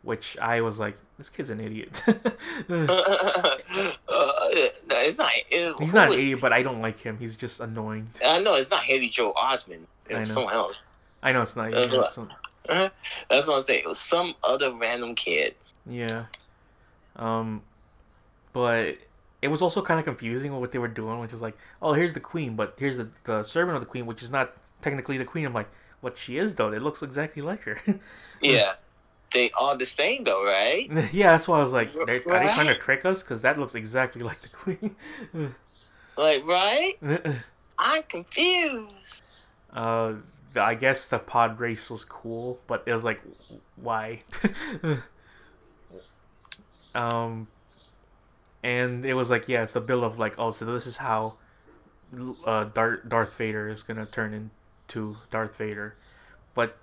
[0.02, 2.02] which I was like, this kid's an idiot.
[2.08, 2.14] uh,
[2.68, 2.86] no,
[4.98, 5.30] it's not.
[5.50, 7.18] It, He's not an idiot, but I don't like him.
[7.18, 8.10] He's just annoying.
[8.24, 9.80] I know it's not Haley Joel Osment.
[10.08, 10.90] It was someone else.
[11.22, 11.70] I know it's not.
[11.72, 12.30] That's what- some-
[12.68, 12.90] Uh-huh.
[13.30, 13.82] That's what I'm saying.
[13.84, 15.54] It was some other random kid.
[15.86, 16.26] yeah.
[17.16, 17.62] Um,
[18.54, 18.96] but
[19.42, 22.14] it was also kind of confusing what they were doing, which is like, oh, here's
[22.14, 25.24] the queen, but here's the, the servant of the queen, which is not technically the
[25.24, 25.44] queen.
[25.44, 25.68] I'm like,
[26.00, 26.72] what she is though?
[26.72, 27.78] It looks exactly like her.
[28.40, 28.72] Yeah,
[29.32, 30.90] they are the same though, right?
[31.12, 33.22] yeah, that's why I was like, are, are they trying to trick us?
[33.22, 34.96] Because that looks exactly like the queen.
[36.16, 36.94] Like, right?
[37.78, 39.24] I'm confused.
[39.72, 40.14] uh,
[40.54, 43.20] I guess the pod race was cool, but it was like,
[43.76, 44.22] why?
[46.94, 47.48] um,
[48.62, 51.34] and it was like, yeah, it's the bill of like, oh, so this is how
[52.46, 55.94] uh, Darth Darth Vader is gonna turn into Darth Vader.
[56.54, 56.76] But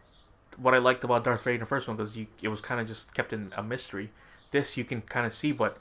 [0.61, 2.79] what I liked about Darth Vader in the first one was you, it was kind
[2.81, 4.11] of just kept in a mystery.
[4.51, 5.77] This you can kind of see, but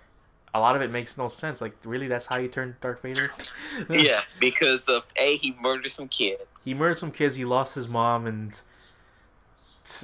[0.54, 1.60] a lot of it makes no sense.
[1.60, 3.30] Like, really, that's how you turn Darth Vader?
[3.90, 6.40] yeah, because of a he murdered some kid.
[6.64, 7.36] he murdered some kids.
[7.36, 8.60] He lost his mom, and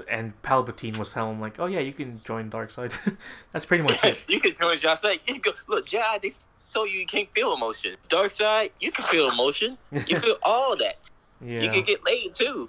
[0.09, 2.93] and Palpatine was telling him like, "Oh yeah, you can join dark side."
[3.53, 4.18] That's pretty much it.
[4.29, 5.03] you can join Josh.
[5.03, 6.20] Like, you can go look, Jedi.
[6.20, 6.31] They
[6.72, 7.97] told you you can't feel emotion.
[8.09, 9.79] Dark side, you can feel emotion.
[9.93, 11.11] You feel all that.
[11.41, 11.62] Yeah.
[11.62, 12.68] You can get laid too.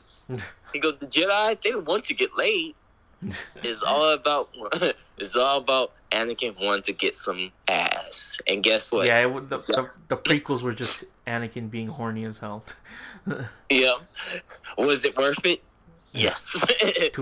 [0.76, 2.76] He goes, the Jedi, they don't want you to get laid.
[3.64, 4.50] It's all about
[5.18, 8.38] it's all about Anakin wanting to get some ass.
[8.46, 9.08] And guess what?
[9.08, 9.26] yeah.
[9.26, 9.96] It, the, Yes.
[10.10, 12.64] the, the prequels were just Anakin being horny as hell
[13.70, 13.94] Yeah.
[14.78, 15.64] Was it worth it?
[16.12, 16.52] Yes.
[16.52, 16.58] to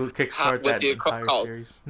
[0.04, 1.46] How- kickstart what that did it entire cost?
[1.46, 1.80] series.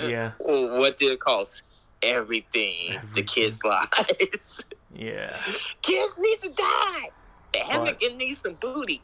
[0.00, 1.62] yeah, what did it cost?
[2.02, 2.98] Everything.
[3.14, 4.64] The kids' lives.
[4.94, 5.36] yeah.
[5.82, 7.10] kids need to die.
[7.52, 7.62] But-
[8.00, 9.00] Anakin needs some booty.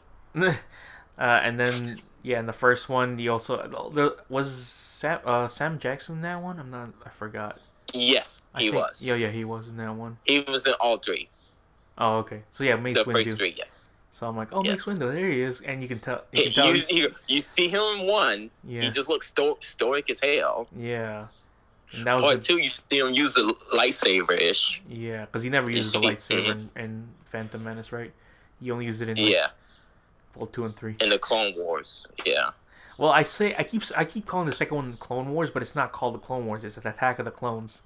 [1.17, 5.79] Uh, and then yeah, in the first one, you also there was Sam uh, Sam
[5.79, 6.59] Jackson in that one.
[6.59, 6.89] I'm not.
[7.05, 7.59] I forgot.
[7.93, 9.05] Yes, I he think- was.
[9.05, 10.17] Yeah, yeah, he was in that one.
[10.25, 11.29] He was in all three.
[11.97, 12.43] Oh, okay.
[12.51, 13.89] So yeah, Mace The first three, yes.
[14.11, 16.23] So I'm like, oh, Mace Windu, there he is, and you can tell.
[16.31, 16.75] You You, can tell.
[16.75, 20.67] you, you, you see him in one, yeah, he just looks sto- stoic as hell.
[20.77, 21.27] yeah.
[21.93, 24.81] And that was Part the- two, you see him use the lightsaber ish.
[24.87, 28.13] yeah, because he never uses the lightsaber in, in Phantom Menace, right?
[28.61, 29.47] He only used it in like, Yeah,
[30.35, 30.95] well, two and three.
[30.99, 32.07] in the Clone Wars.
[32.25, 32.51] Yeah.
[32.97, 35.75] Well, I say I keep I keep calling the second one Clone Wars, but it's
[35.75, 36.63] not called the Clone Wars.
[36.63, 37.81] It's an Attack of the Clones.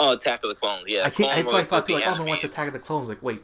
[0.00, 0.88] Oh, Attack of the Clones.
[0.88, 1.04] Yeah.
[1.04, 1.30] I can't.
[1.30, 2.44] I, Clone I Wars thought was too, like, oh, I'm gonna watch.
[2.44, 3.08] Attack of the Clones.
[3.08, 3.42] Like, wait,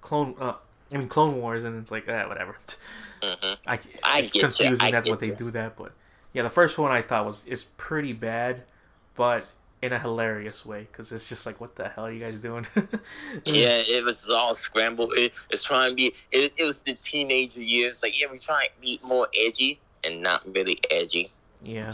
[0.00, 0.34] Clone.
[0.40, 0.54] Uh,
[0.92, 2.56] I mean Clone Wars, and it's like, eh, whatever.
[3.22, 3.56] Mhm.
[3.66, 5.92] I, I it's get ya, confusing I that's get what they do that, but
[6.32, 8.62] yeah, the first one I thought was is pretty bad,
[9.14, 9.46] but
[9.84, 12.66] in a hilarious way because it's just like, what the hell are you guys doing?
[13.44, 15.12] Yeah, it was all scrambled.
[15.16, 16.14] It, it's trying to be.
[16.32, 18.02] It, it was the teenager years.
[18.02, 21.30] Like, yeah, we trying to be more edgy and not really edgy.
[21.62, 21.92] Yeah,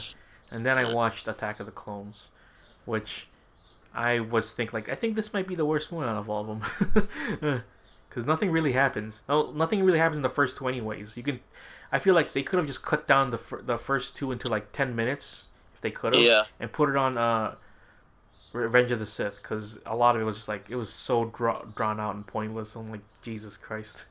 [0.50, 2.30] and then I watched Attack of the Clones,
[2.84, 3.26] which
[3.94, 6.40] I was think like I think this might be the worst one out of all
[6.42, 6.46] of
[7.40, 7.62] them,
[8.08, 9.22] because nothing really happens.
[9.28, 11.16] Oh, nothing really happens in the first two anyways.
[11.16, 11.40] You can,
[11.92, 14.48] I feel like they could have just cut down the fir- the first two into
[14.48, 16.42] like ten minutes if they could have, Yeah.
[16.58, 17.54] and put it on uh,
[18.52, 21.26] Revenge of the Sith, because a lot of it was just like it was so
[21.26, 22.74] dra- drawn out and pointless.
[22.74, 24.04] I'm like Jesus Christ.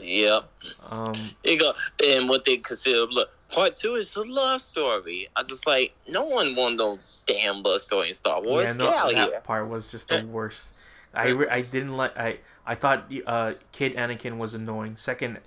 [0.00, 0.50] Yep.
[0.90, 1.72] um, You go
[2.04, 3.30] and what they consider look.
[3.50, 5.28] Part two is a love story.
[5.36, 8.70] I just like no one want no damn love story in Star Wars.
[8.70, 9.40] Yeah, no, Get out that here.
[9.40, 10.72] part was just the worst.
[11.14, 14.96] I, I didn't like I I thought uh kid Anakin was annoying.
[14.96, 15.38] Second,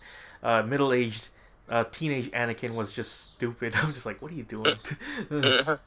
[0.43, 1.29] uh middle aged
[1.67, 3.73] uh teenage Anakin was just stupid.
[3.81, 4.75] I'm just like, what are you doing?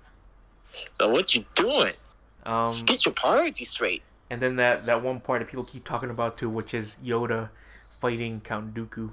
[0.99, 1.93] so what you doing?
[2.45, 4.03] Um, Just get your priorities straight.
[4.31, 7.49] and then that that one part that people keep talking about too, which is Yoda
[8.01, 9.11] fighting Count Dooku.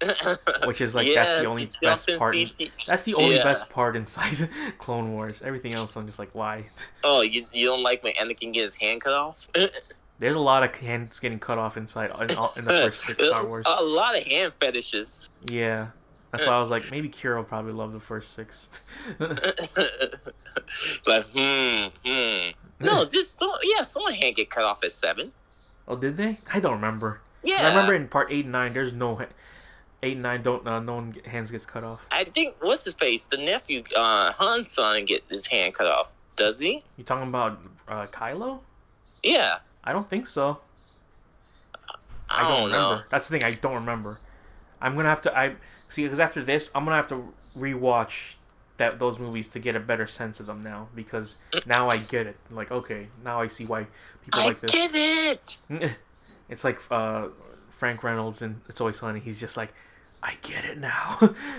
[0.64, 2.48] Which is, like, that's the only best part in-
[2.86, 3.42] That's the only Yeah.
[3.42, 5.42] best part inside Clone Wars.
[5.42, 6.66] Everything else, I'm just like, why?
[7.02, 9.48] Oh, you, you don't like when Anakin get his hand cut off?
[10.20, 13.44] There's a lot of hands getting cut off inside in, in the first six Star
[13.44, 13.66] Wars.
[13.68, 15.30] A lot of hand fetishes.
[15.48, 15.88] Yeah,
[16.30, 18.70] that's why I was like, maybe Kira will probably love the first six.
[19.18, 19.32] like,
[21.34, 22.50] hmm, hmm.
[22.80, 25.32] No, this, some, yeah, someone hand get cut off at seven.
[25.86, 26.38] oh, did they?
[26.52, 27.20] I don't remember.
[27.42, 27.66] Yeah.
[27.66, 29.20] I remember in part eight and nine, there's no
[30.02, 30.42] eight and nine.
[30.42, 32.04] Don't uh, no one get- hands gets cut off.
[32.10, 36.12] I think what's his face, the nephew, uh, Han's son, get his hand cut off.
[36.36, 36.84] Does he?
[36.96, 38.60] You talking about uh, Kylo?
[39.22, 40.58] Yeah, I don't think so.
[42.30, 43.04] I, I don't, remember.
[43.10, 43.44] That's the thing.
[43.44, 44.18] I don't remember.
[44.80, 45.36] I'm gonna have to.
[45.36, 45.54] I
[45.88, 48.34] see because after this, I'm gonna have to rewatch
[48.78, 51.36] that those movies to get a better sense of them now because
[51.66, 52.36] now I get it.
[52.50, 53.86] Like, okay, now I see why
[54.24, 54.70] people I like this.
[54.74, 55.96] I get it.
[56.48, 57.28] It's like uh,
[57.70, 59.20] Frank Reynolds and It's Always Sunny.
[59.20, 59.72] He's just like,
[60.22, 61.18] I get it now.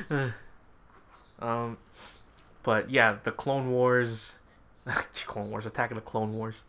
[1.39, 1.77] um,
[2.63, 4.35] but yeah, the Clone Wars,
[5.25, 6.63] Clone Wars, Attack of the Clone Wars.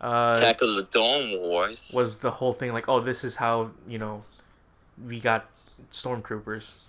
[0.00, 1.90] Uh, Attack of the Dome Wars.
[1.96, 4.22] was the whole thing like, oh, this is how you know
[5.06, 5.48] we got
[5.92, 6.82] stormtroopers,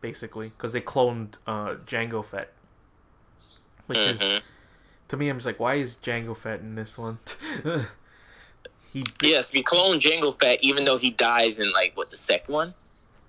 [0.00, 2.52] basically, because they cloned uh, Jango Fett,
[3.86, 4.42] which is Mhm.
[5.08, 7.18] to me, I'm just like, why is Jango Fett in this one?
[8.92, 12.52] he Yes, we clone Jango Fett, even though he dies in like what the second
[12.54, 12.74] one.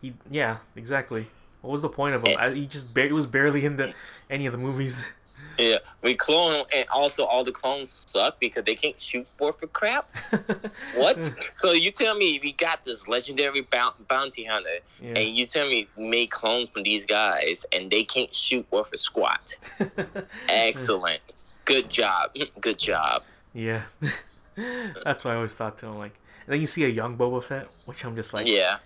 [0.02, 1.28] He, yeah, exactly.
[1.62, 2.38] What was the point of him?
[2.40, 3.94] I, he just bar- he was barely in the
[4.30, 5.02] any of the movies.
[5.58, 9.68] Yeah, we clone, and also all the clones suck because they can't shoot for for
[9.68, 10.10] crap.
[10.96, 11.32] What?
[11.54, 13.62] so you tell me we got this legendary
[14.08, 15.18] bounty hunter, Yeah.
[15.20, 18.98] and you tell me make clones from these guys, and they can't shoot worth a
[18.98, 19.58] squat.
[20.50, 21.22] Excellent.
[21.66, 22.32] Good job.
[22.60, 23.24] Good job.
[23.54, 23.84] yeah.
[25.04, 25.88] That's what I always thought too.
[25.88, 26.16] I'm like,
[26.46, 28.80] and then you see a young Boba Fett, which I'm just like, Yeah.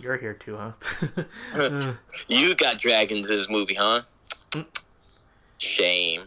[0.00, 0.72] you're here too, huh?
[1.54, 1.92] Uh,
[2.28, 4.02] You got dragons in this movie, huh?
[5.60, 6.22] Shame.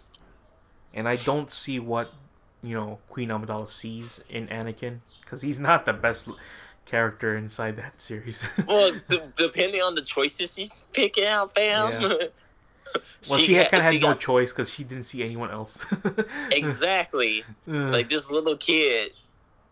[0.93, 2.13] and I don't see what
[2.61, 6.29] you know Queen Amidala sees in Anakin because he's not the best
[6.85, 8.47] character inside that series.
[8.67, 12.01] Well, d- depending on the choices she's picking out, fam.
[12.01, 12.13] Yeah.
[13.29, 15.85] well, she, had, kind of had no got- choice because she didn't see anyone else.
[16.51, 17.43] Exactly.
[17.65, 19.13] Like this little kid.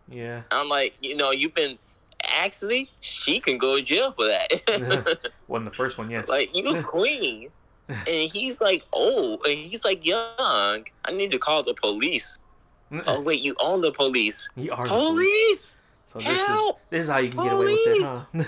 [0.09, 0.41] yeah.
[0.49, 1.77] I'm like, you know, you've been
[2.23, 5.31] actually she can go to jail for that.
[5.47, 6.27] Well, in the first one, yes.
[6.27, 7.49] like you queen,
[7.91, 10.27] and he's like old, and he's like young.
[10.39, 12.37] I need to call the police.
[13.07, 14.49] Oh wait, you own the police.
[14.55, 14.87] You are police.
[14.87, 15.75] Police,
[16.07, 18.25] So this is this is how you can get away with it, huh?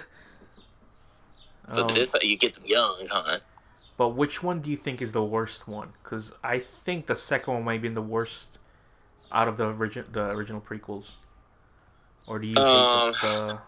[1.73, 3.39] So Um, this how you get them young, huh?
[3.97, 5.93] but which one do you think is the worst one?
[6.03, 8.57] Because I think the second one might be the worst
[9.31, 11.15] out of the origin the original prequels.
[12.27, 13.59] Or do you think Um, it's the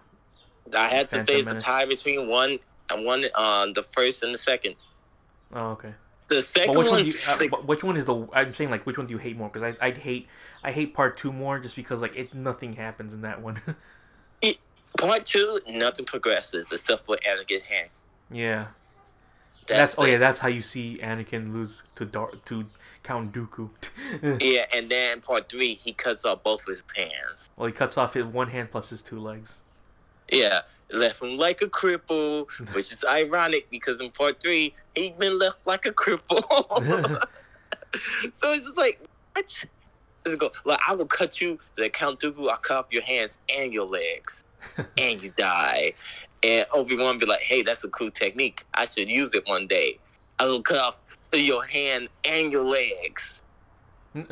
[0.73, 2.59] I had to Phantom say it's a tie between one
[2.89, 4.76] and one, um, the first and the second.
[5.55, 5.93] Oh okay?
[6.27, 7.05] The second But which one?
[7.05, 7.13] you,
[7.57, 8.27] uh, which one is the?
[8.33, 9.49] I'm saying like which one do you hate more?
[9.49, 10.27] Because I I hate
[10.63, 13.61] I hate part two more just because like it nothing happens in that one.
[14.97, 17.89] part two, nothing progresses except for Anakin hand.
[18.31, 18.67] yeah,
[19.67, 22.65] that's, That's, oh yeah that's how you see Anakin lose to Dar- to
[23.03, 23.69] Count Dooku.
[24.41, 27.49] Yeah, and then part three, he cuts off both of his hands.
[27.57, 29.61] well, he cuts off his one hand plus his two legs.
[30.32, 30.61] Yeah,
[30.91, 35.65] left him like a cripple, which is ironic because in part three, he been left
[35.65, 36.41] like a cripple.
[38.32, 38.99] so it's just like,
[39.34, 39.65] what?
[40.26, 40.51] Let's go.
[40.63, 43.86] Like, I will cut you, the Count Dooku, I'll cut off your hands and your
[43.86, 44.45] legs,
[44.97, 45.93] and you die.
[46.41, 48.63] And Obi Wan be like, hey, that's a cool technique.
[48.73, 49.99] I should use it one day.
[50.39, 50.97] I will cut off
[51.34, 53.41] your hand and your legs.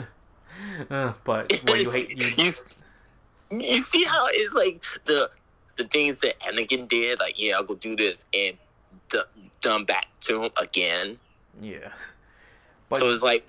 [0.90, 5.30] Uh, but what you hate you, you, you see how it's like the
[5.76, 8.58] the things that Anakin did, like yeah, I'll go do this, and
[9.10, 9.22] d-
[9.62, 11.18] done back to him again.
[11.62, 11.90] yeah.
[12.90, 13.48] But so it's like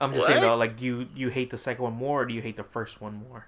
[0.00, 2.34] I'm just saying though, like, do you you hate the second one more, or do
[2.34, 3.46] you hate the first one more?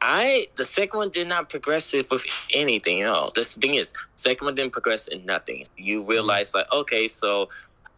[0.00, 3.32] I the second one did not progress it with anything else.
[3.34, 5.64] The thing is, second one didn't progress in nothing.
[5.76, 6.10] You mm-hmm.
[6.10, 7.48] realize like, okay, so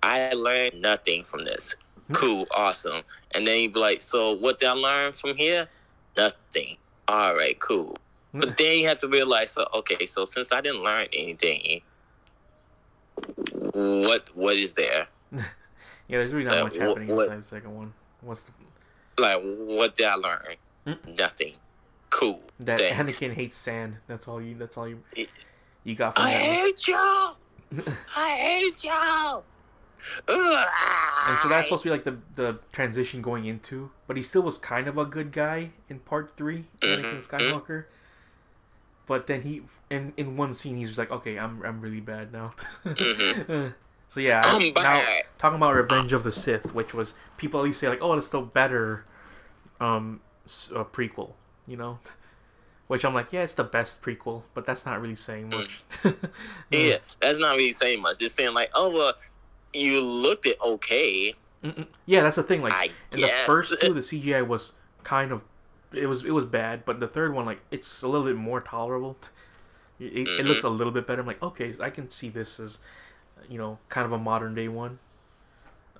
[0.02, 1.76] I learned nothing from this.
[1.98, 2.14] Mm-hmm.
[2.14, 3.02] Cool, awesome.
[3.32, 5.68] And then you be like, so what did I learn from here?
[6.16, 6.76] Nothing.
[7.08, 7.96] All right, cool.
[8.32, 11.82] But then you have to realize, so, okay, so since I didn't learn anything,
[13.72, 15.06] what what is there?
[16.08, 17.92] Yeah, there's really not Uh, much happening what- inside the second one.
[18.20, 18.52] What's the,
[19.16, 20.56] Like, what did I learn?
[20.84, 21.16] Mm.
[21.16, 21.54] Nothing.
[22.10, 22.42] Cool.
[22.58, 23.20] that Thanks.
[23.20, 23.98] Anakin hates sand.
[24.08, 24.56] That's all you.
[24.56, 25.04] That's all you.
[25.84, 27.36] You got from I hate y'all.
[28.16, 29.44] I hate y'all.
[30.26, 34.42] And so that's supposed to be like the the transition going into, but he still
[34.42, 37.26] was kind of a good guy in part 3 Anakin Mhm.
[37.28, 37.84] Skywalker.
[39.10, 42.32] But then he in in one scene he's just like, okay, I'm I'm really bad
[42.32, 42.52] now.
[42.84, 43.74] Mhm.
[44.08, 45.24] so yeah, I'm now bad.
[45.36, 48.28] talking about Revenge of the Sith, which was people at least say like, oh, it's
[48.28, 49.04] the better
[49.80, 51.32] um uh, prequel,
[51.66, 51.98] you know.
[52.86, 55.82] Which I'm like, yeah, it's the best prequel, but that's not really saying much.
[56.70, 58.20] Yeah, that's not really saying much.
[58.20, 59.14] Just saying like, oh well,
[59.72, 61.34] you looked it okay.
[61.64, 61.88] Mm-mm.
[62.06, 62.62] Yeah, that's the thing.
[62.62, 63.44] Like I in guess.
[63.44, 64.70] the first two, the CGI was
[65.02, 65.42] kind of
[65.92, 68.60] it was it was bad, but the third one, like it's a little bit more
[68.60, 69.16] tolerable.
[70.00, 70.48] It, it- it Mm-hmm.
[70.48, 71.20] looks a little bit better.
[71.20, 72.78] I'm like, okay, I can see this as
[73.50, 74.98] you know kind of a modern day one,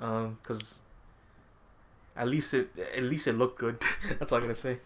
[0.01, 0.81] Um, because
[2.17, 3.77] at least it at least it looked good.
[4.19, 4.79] that's all I'm gonna say.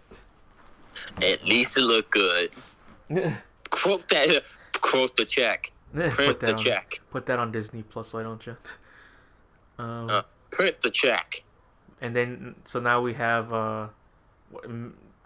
[1.23, 2.55] At least it looked good.
[3.71, 4.43] Quote that.
[4.81, 5.71] Quote the check.
[5.93, 7.01] Print that the on, check.
[7.13, 8.57] Put that on Disney Plus, why don't you?
[9.79, 11.45] Um, Uh, print the check.
[12.01, 13.87] and then so now we have uh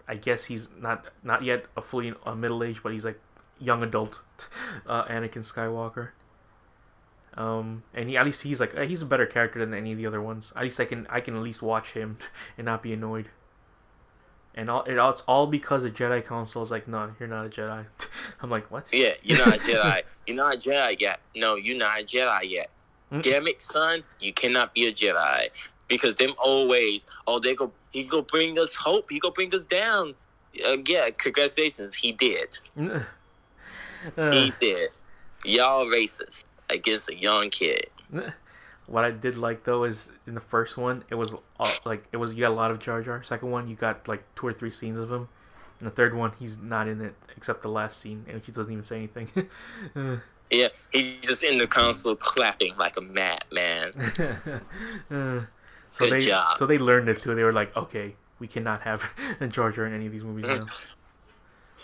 [0.07, 3.19] i guess he's not not yet a fully a middle age but he's like
[3.59, 4.21] young adult
[4.87, 6.09] uh anakin skywalker
[7.35, 9.97] um and he at least he's like uh, he's a better character than any of
[9.97, 12.17] the other ones at least i can i can at least watch him
[12.57, 13.29] and not be annoyed
[14.55, 17.45] and all it all, it's all because the jedi council is like no you're not
[17.45, 17.85] a jedi
[18.41, 20.03] i'm like what Yeah, you're not a Jedi.
[20.25, 21.19] You're not a Jedi yet.
[21.35, 22.69] No, you're not a Jedi yet.
[23.11, 23.21] Mm.
[23.21, 24.03] Damn it, son.
[24.19, 25.49] You cannot be a Jedi.
[25.89, 29.09] Because them always oh, they go, he go bring us hope.
[29.09, 30.13] He go bring us down.
[30.65, 31.93] Uh, yeah, congratulations.
[31.95, 32.57] He did.
[34.17, 34.91] Uh, He did.
[35.43, 37.87] Y'all racist against a young kid.
[38.85, 42.17] What I did like though is in the first one, it was all, like it
[42.17, 43.21] was you got a lot of Jar Jar.
[43.21, 45.27] Second one, you got like two or three scenes of him.
[45.79, 48.71] And the third one, he's not in it except the last scene, and he doesn't
[48.71, 49.29] even say anything.
[49.95, 50.17] Uh,
[50.51, 53.91] Yeah, he's just in the console clapping like a madman.
[55.99, 56.57] So Good they job.
[56.57, 57.35] so they learned it too.
[57.35, 59.13] They were like, okay, we cannot have
[59.49, 60.67] Jar Jar in any of these movies now.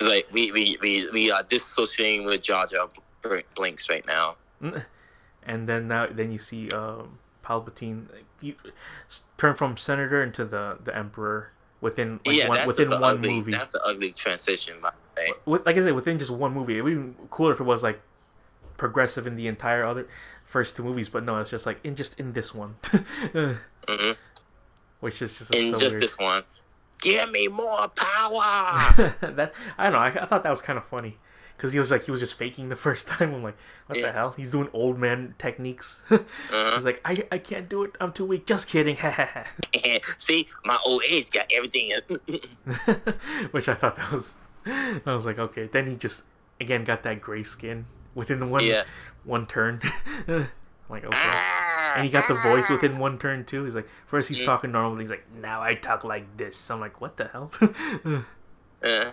[0.02, 2.90] Like, we, we, we, we are dissociating with Jar Jar
[3.56, 4.36] Blinks right now.
[5.44, 8.56] and then now then you see um, Palpatine like, you,
[9.38, 13.52] turn from senator into the the emperor within like, yeah, one, within one ugly, movie.
[13.52, 15.32] That's an ugly transition, by the way.
[15.46, 16.78] with, like I said, within just one movie.
[16.78, 18.02] It would be cooler if it was like
[18.78, 20.08] progressive in the entire other
[20.46, 22.76] first two movies, but no, it's just like in just in this one,
[23.34, 24.12] hmm
[25.00, 26.04] which is just And so just weird.
[26.04, 26.44] this one,
[27.02, 29.14] give me more power.
[29.22, 30.00] that I don't know.
[30.00, 31.18] I, I thought that was kind of funny
[31.56, 33.34] because he was like he was just faking the first time.
[33.34, 33.58] I'm like,
[33.88, 34.32] what the hell?
[34.36, 36.02] He's doing old man techniques.
[36.10, 36.72] uh-huh.
[36.74, 37.92] He's like, I I can't do it.
[38.00, 38.48] I'm too weak.
[38.48, 38.98] Just kidding.
[40.18, 41.92] See, my old age got everything.
[43.52, 44.34] Which I thought that was.
[44.66, 45.68] I was like, okay.
[45.68, 46.24] Then he just
[46.60, 47.86] again got that gray skin
[48.16, 48.84] within the one Yeah.
[49.24, 49.80] one turn.
[50.28, 50.48] I'm
[50.90, 51.10] like okay.
[51.14, 52.74] Ah, And he got the voice ah.
[52.74, 53.64] within one turn too.
[53.66, 54.46] He's like, first he's Mm.
[54.46, 56.58] talking normal, he's like, now I talk like this.
[56.58, 57.52] So I'm like, what the hell?
[58.84, 59.12] Uh,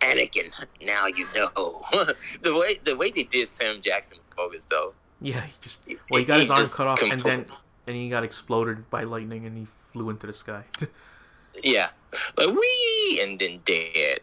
[0.00, 1.82] Anakin, now you know.
[2.42, 4.92] the way the way they did Sam Jackson bogus though.
[5.20, 5.80] yeah, he just
[6.10, 7.46] well, he got his arm cut off, and then
[7.86, 10.64] and he got exploded by lightning, and he flew into the sky.
[11.62, 11.88] yeah,
[12.36, 14.20] like wee, and then dead.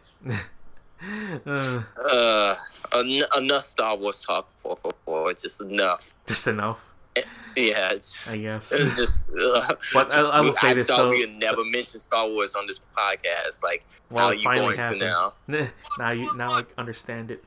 [1.46, 1.82] Uh,
[2.12, 2.54] Uh,
[2.94, 6.10] en- enough Star Wars talk for for, for just enough.
[6.26, 6.86] just enough,
[7.56, 8.72] Yeah, it's, I guess.
[8.72, 9.28] it's just.
[9.34, 11.10] Uh, But I, I will say I this thought though.
[11.10, 13.62] we would never mention Star Wars on this podcast.
[13.62, 15.00] Like, Well, how it you going happened.
[15.00, 15.34] to now?
[15.98, 17.44] now you now I understand it.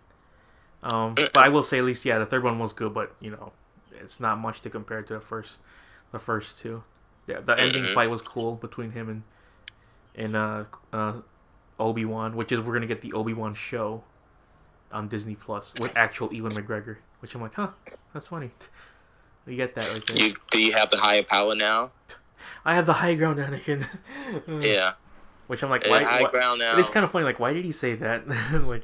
[0.83, 3.31] Um, but I will say at least yeah, the third one was good, but you
[3.31, 3.51] know,
[3.99, 5.61] it's not much to compare to the first,
[6.11, 6.83] the first two.
[7.27, 9.23] Yeah, the ending fight was cool between him and
[10.15, 11.13] and uh, uh,
[11.79, 14.03] Obi Wan, which is we're gonna get the Obi Wan show
[14.91, 17.69] on Disney Plus with actual Ewan McGregor, which I'm like, huh,
[18.13, 18.51] that's funny.
[19.45, 20.17] You get that right there.
[20.17, 21.91] You do you have the higher power now?
[22.65, 23.87] I have the high ground, Anakin.
[24.63, 24.93] Yeah,
[25.47, 26.03] Which I'm like, why?
[26.03, 26.77] high why- ground now.
[26.77, 27.25] It's kind of funny.
[27.25, 28.27] Like, why did he say that?
[28.65, 28.83] like,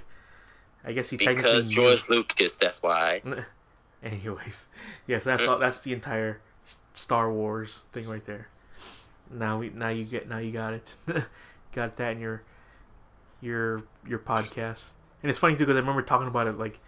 [0.85, 1.75] I guess he because technically knew.
[1.75, 2.55] George Lucas.
[2.57, 3.21] That's why.
[4.03, 4.67] Anyways,
[5.07, 5.57] yes, that's all.
[5.57, 6.41] That's the entire
[6.93, 8.47] Star Wars thing right there.
[9.31, 10.95] Now we, now you get, now you got it.
[11.73, 12.43] got that in your,
[13.43, 14.93] your, your podcast.
[15.21, 16.79] And it's funny too because I remember talking about it like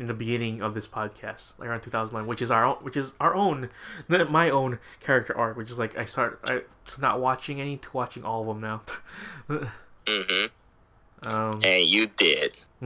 [0.00, 3.12] in the beginning of this podcast, like around 2009, which is our own, which is
[3.20, 3.68] our own,
[4.08, 6.62] my own character arc, which is like I start I,
[6.98, 8.82] not watching any to watching all of them now.
[10.08, 10.46] hmm
[11.22, 12.56] um, And you did.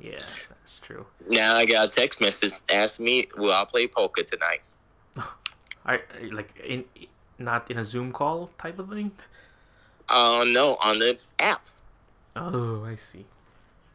[0.00, 1.06] yeah, that's true.
[1.28, 2.54] Now I got a text message.
[2.68, 4.62] Ask me, will I play poker tonight?
[5.86, 6.00] I
[6.32, 6.84] like in
[7.38, 9.12] not in a Zoom call type of thing.
[10.08, 11.64] Oh no, on the app.
[12.36, 13.24] Oh, I see.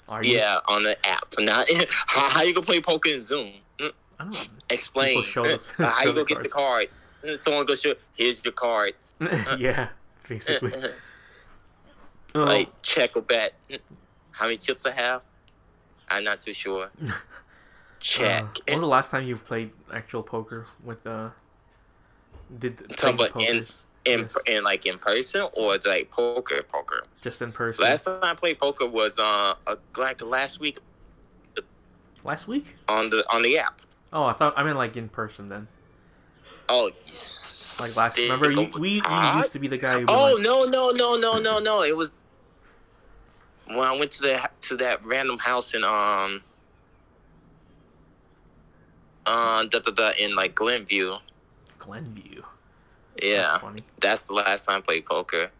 [0.09, 0.35] Are you?
[0.37, 1.25] Yeah, on the app.
[1.39, 1.67] Not
[2.07, 3.51] how, how you gonna play poker in Zoom?
[3.79, 4.49] Mm, I don't.
[4.69, 7.09] Explain People show the- Uh, how you go get the cards.
[7.35, 7.93] Someone goes, show.
[8.17, 9.15] Here's your cards.
[9.57, 9.89] yeah,
[10.27, 10.73] basically.
[12.33, 13.53] Um, like check or bet.
[14.31, 15.23] How many chips I have?
[16.09, 16.89] I'm not too sure.
[17.05, 17.11] uh,
[17.99, 18.57] Check.
[18.65, 21.29] when was the last time you've played actual poker with uh?
[22.57, 23.65] Did Talking about in?
[24.05, 27.03] In, in like in person or like poker poker.
[27.21, 30.79] just in person Last time I played poker was uh, uh like last week
[32.23, 32.75] last week?
[32.87, 33.81] on the on the app.
[34.13, 35.67] Oh, I thought I meant like in person then.
[36.69, 36.91] Oh.
[37.79, 38.15] Like last.
[38.15, 40.05] Did Remember, you, we you used to be the guy who.
[40.07, 41.83] Oh like, no no no no no no!
[41.83, 42.11] It was
[43.67, 46.43] when I went to the to that random house in um
[49.25, 51.15] uh da, da, da, in like Glenview.
[51.79, 52.43] Glenview.
[53.21, 55.51] Yeah, That's that's the last time I played poker,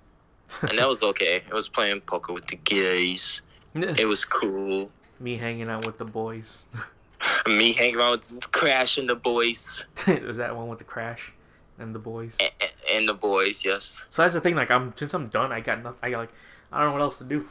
[0.62, 1.38] and that was okay.
[1.47, 3.41] It was playing poker with the gays.
[3.76, 4.89] It was cool.
[5.20, 6.66] Me hanging out with the boys.
[7.45, 9.86] Me hanging out with crashing the boys
[10.26, 11.32] Was that one with the crash
[11.78, 12.36] and the boys?
[12.39, 12.51] and,
[12.91, 13.64] and the boys.
[13.64, 14.01] Yes.
[14.09, 14.55] So that's the thing.
[14.55, 15.99] Like I'm since I'm done, I got nothing.
[16.01, 16.34] I got like
[16.72, 17.47] I don't know what else to do.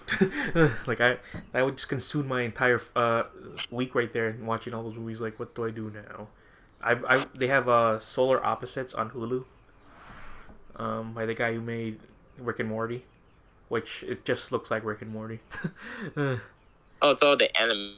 [0.86, 1.18] like I
[1.54, 3.22] I would just consume my entire uh
[3.70, 5.20] week right there and watching all those movies.
[5.20, 6.26] Like what do I do now?
[6.82, 9.44] I I they have uh Solar Opposites on Hulu.
[10.76, 11.98] Um, by the guy who made
[12.38, 13.04] Rick and Morty,
[13.68, 15.40] which it just looks like Rick and Morty.
[17.02, 17.94] Oh, it's all the anime.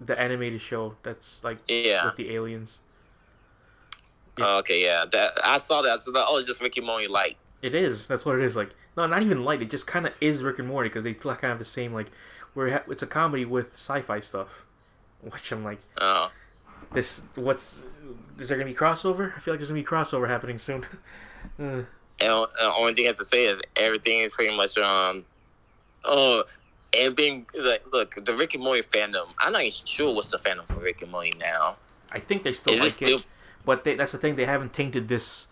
[0.00, 2.06] the animated show that's like Yeah.
[2.06, 2.80] with the aliens.
[4.38, 4.82] Oh, okay.
[4.82, 5.04] Yeah.
[5.10, 6.02] That I saw that.
[6.02, 7.36] So that oh, it's just Rick and Morty light.
[7.62, 8.06] It is.
[8.06, 8.56] That's what it is.
[8.56, 9.60] Like, no, not even light.
[9.62, 11.92] It just kind of is Rick and Morty because they kind of have the same
[11.92, 12.06] like,
[12.54, 14.64] where it's a comedy with sci-fi stuff.
[15.20, 16.30] Which I'm like, Oh.
[16.92, 17.22] This.
[17.34, 17.82] What's
[18.38, 19.36] is there gonna be crossover?
[19.36, 20.84] I feel like there's gonna be crossover happening soon.
[21.58, 21.82] uh,
[22.20, 25.24] And uh, the only thing I have to say is everything is pretty much um
[26.04, 26.44] oh
[26.96, 29.28] and being like look the Rick and Morty fandom.
[29.38, 31.76] I'm not even sure what's the fandom for Rick and Morty now.
[32.12, 33.26] I think they still Is it like still it,
[33.64, 34.36] but they, that's the thing.
[34.36, 35.48] They haven't tainted this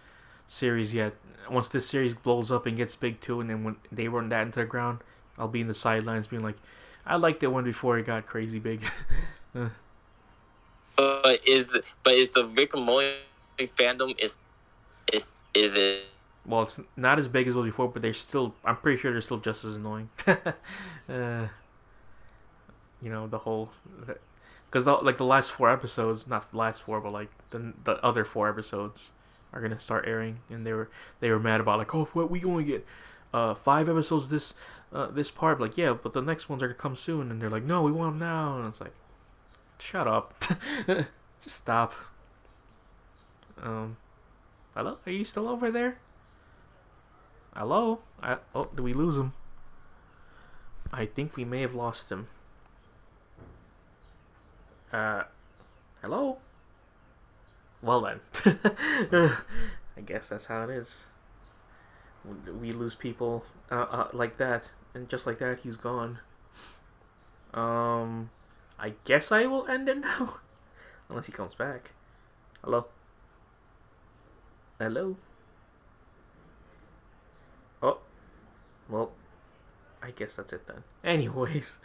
[0.46, 1.14] series yet.
[1.50, 4.42] Once this series blows up and gets big too, and then when they run that
[4.46, 5.00] into the ground,
[5.36, 6.56] I'll be in the sidelines being like,
[7.04, 8.82] I liked it one before it got crazy big.
[10.96, 13.16] But is but is the Rick and Morty
[13.60, 14.38] fandom is
[15.12, 16.06] is is it
[16.46, 18.54] Well, it's not as big as it was before, but they're still.
[18.64, 20.10] I'm pretty sure they're still just as annoying.
[20.26, 21.48] uh,
[23.02, 23.70] you know the whole,
[24.70, 28.24] because like the last four episodes, not the last four, but like the the other
[28.24, 29.12] four episodes
[29.52, 30.90] are gonna start airing, and they were
[31.20, 32.84] they were mad about like, oh, what we gonna get,
[33.32, 34.54] uh, five episodes this,
[34.92, 35.60] uh, this part.
[35.60, 37.92] Like, yeah, but the next ones are gonna come soon, and they're like, no, we
[37.92, 38.94] want them now, and it's like,
[39.78, 40.34] shut up,
[41.42, 41.92] just stop.
[43.62, 43.96] Um,
[44.74, 45.98] hello, are you still over there?
[47.56, 48.00] Hello?
[48.22, 49.32] I, oh, did we lose him?
[50.92, 52.26] I think we may have lost him.
[54.92, 55.24] Uh,
[56.02, 56.38] hello?
[57.82, 58.20] Well then.
[59.96, 61.04] I guess that's how it is.
[62.24, 64.64] We- We lose people uh, uh, like that,
[64.94, 66.18] and just like that, he's gone.
[67.52, 68.30] Um,
[68.84, 70.34] I guess I will end it now.
[71.08, 71.92] Unless he comes back.
[72.62, 72.84] Hello?
[74.78, 75.16] Hello?
[77.82, 77.96] Oh,
[78.90, 79.12] well,
[80.02, 80.84] I guess that's it then.
[81.02, 81.80] Anyways,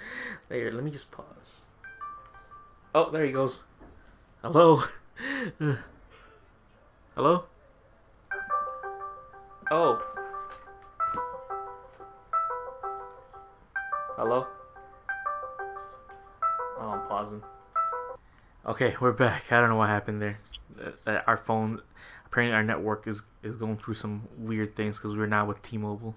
[0.50, 1.62] there, let me just pause.
[2.94, 3.62] Oh, there he goes.
[4.42, 4.84] Hello?
[7.16, 7.46] Hello?
[9.72, 10.04] Oh.
[14.18, 14.48] Hello?
[17.10, 17.42] Pausing.
[18.68, 19.52] Okay, we're back.
[19.52, 20.38] I don't know what happened there.
[20.80, 21.82] Uh, uh, Our phone,
[22.28, 26.16] apparently, our network is is going through some weird things because we're now with T-Mobile.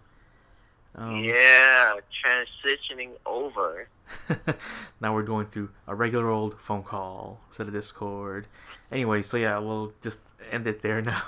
[0.94, 3.88] Um, yeah, transitioning over.
[5.00, 8.46] now we're going through a regular old phone call instead of Discord.
[8.90, 10.20] Anyway, so yeah, we'll just
[10.50, 11.22] end it there now.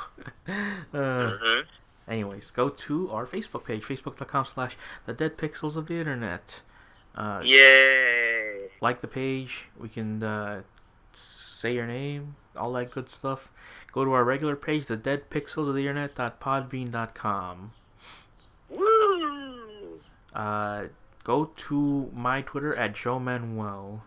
[0.93, 1.61] uh, hmm
[2.07, 6.61] anyways, go to our Facebook page, facebook.com slash the dead pixels of the internet.
[7.15, 8.69] Uh, Yay!
[8.81, 9.67] like the page.
[9.79, 10.63] We can uh,
[11.13, 13.51] say your name, all that good stuff.
[13.93, 17.73] Go to our regular page, the dead pixels of the internet.podbean.com.
[18.69, 20.01] Woo!
[20.35, 20.85] Uh,
[21.23, 24.03] go to my Twitter at Joe Manuel.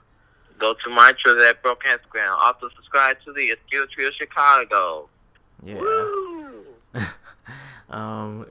[0.59, 2.37] Go to my Twitter at BrokenHexagram.
[2.37, 5.07] Also subscribe to the Skill Trio Chicago.
[5.63, 5.79] Yeah.
[5.79, 6.65] Woo!
[7.89, 8.45] um,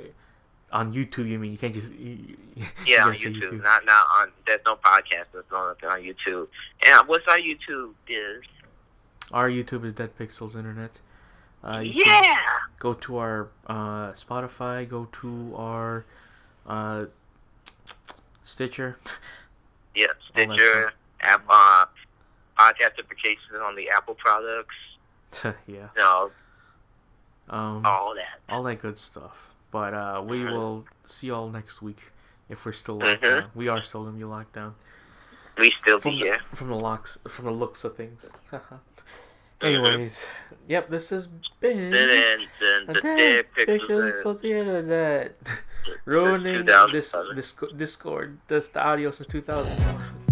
[0.72, 2.36] on YouTube, you mean you can't just you,
[2.86, 3.62] Yeah, on gotta YouTube.
[3.62, 4.32] Not not on.
[4.46, 5.26] There's no podcast.
[5.32, 6.48] There's no nothing on YouTube.
[6.86, 8.42] And what's our YouTube is?
[9.32, 10.92] Our YouTube is Dead Pixels Internet.
[11.64, 12.38] Uh, yeah.
[12.78, 14.88] go to our uh, Spotify.
[14.88, 16.04] Go to our
[16.66, 17.06] uh,
[18.44, 18.98] Stitcher.
[19.94, 20.06] Yeah.
[20.30, 20.92] Stitcher.
[21.20, 21.42] App.
[21.48, 21.86] Uh,
[22.58, 24.74] podcast implications on the Apple products.
[25.44, 25.52] yeah.
[25.66, 26.30] You know,
[27.48, 28.40] Um, all that.
[28.48, 29.50] all that good stuff.
[29.76, 30.52] But uh, we Mhm.
[30.52, 32.00] will see y'all next week
[32.48, 33.40] if we're still locked Mhm.
[33.40, 33.50] down.
[33.54, 34.74] We are still gonna be locked down
[35.58, 36.40] We still from be the, here.
[36.54, 38.32] from the locks from the looks of things.
[39.60, 40.24] Anyways,
[40.66, 41.26] yep, this has
[41.60, 42.36] been a
[42.86, 45.36] the dead dead pictures of the internet
[46.06, 47.36] ruining 2007.
[47.36, 50.25] this Discord, this the audio since 2001.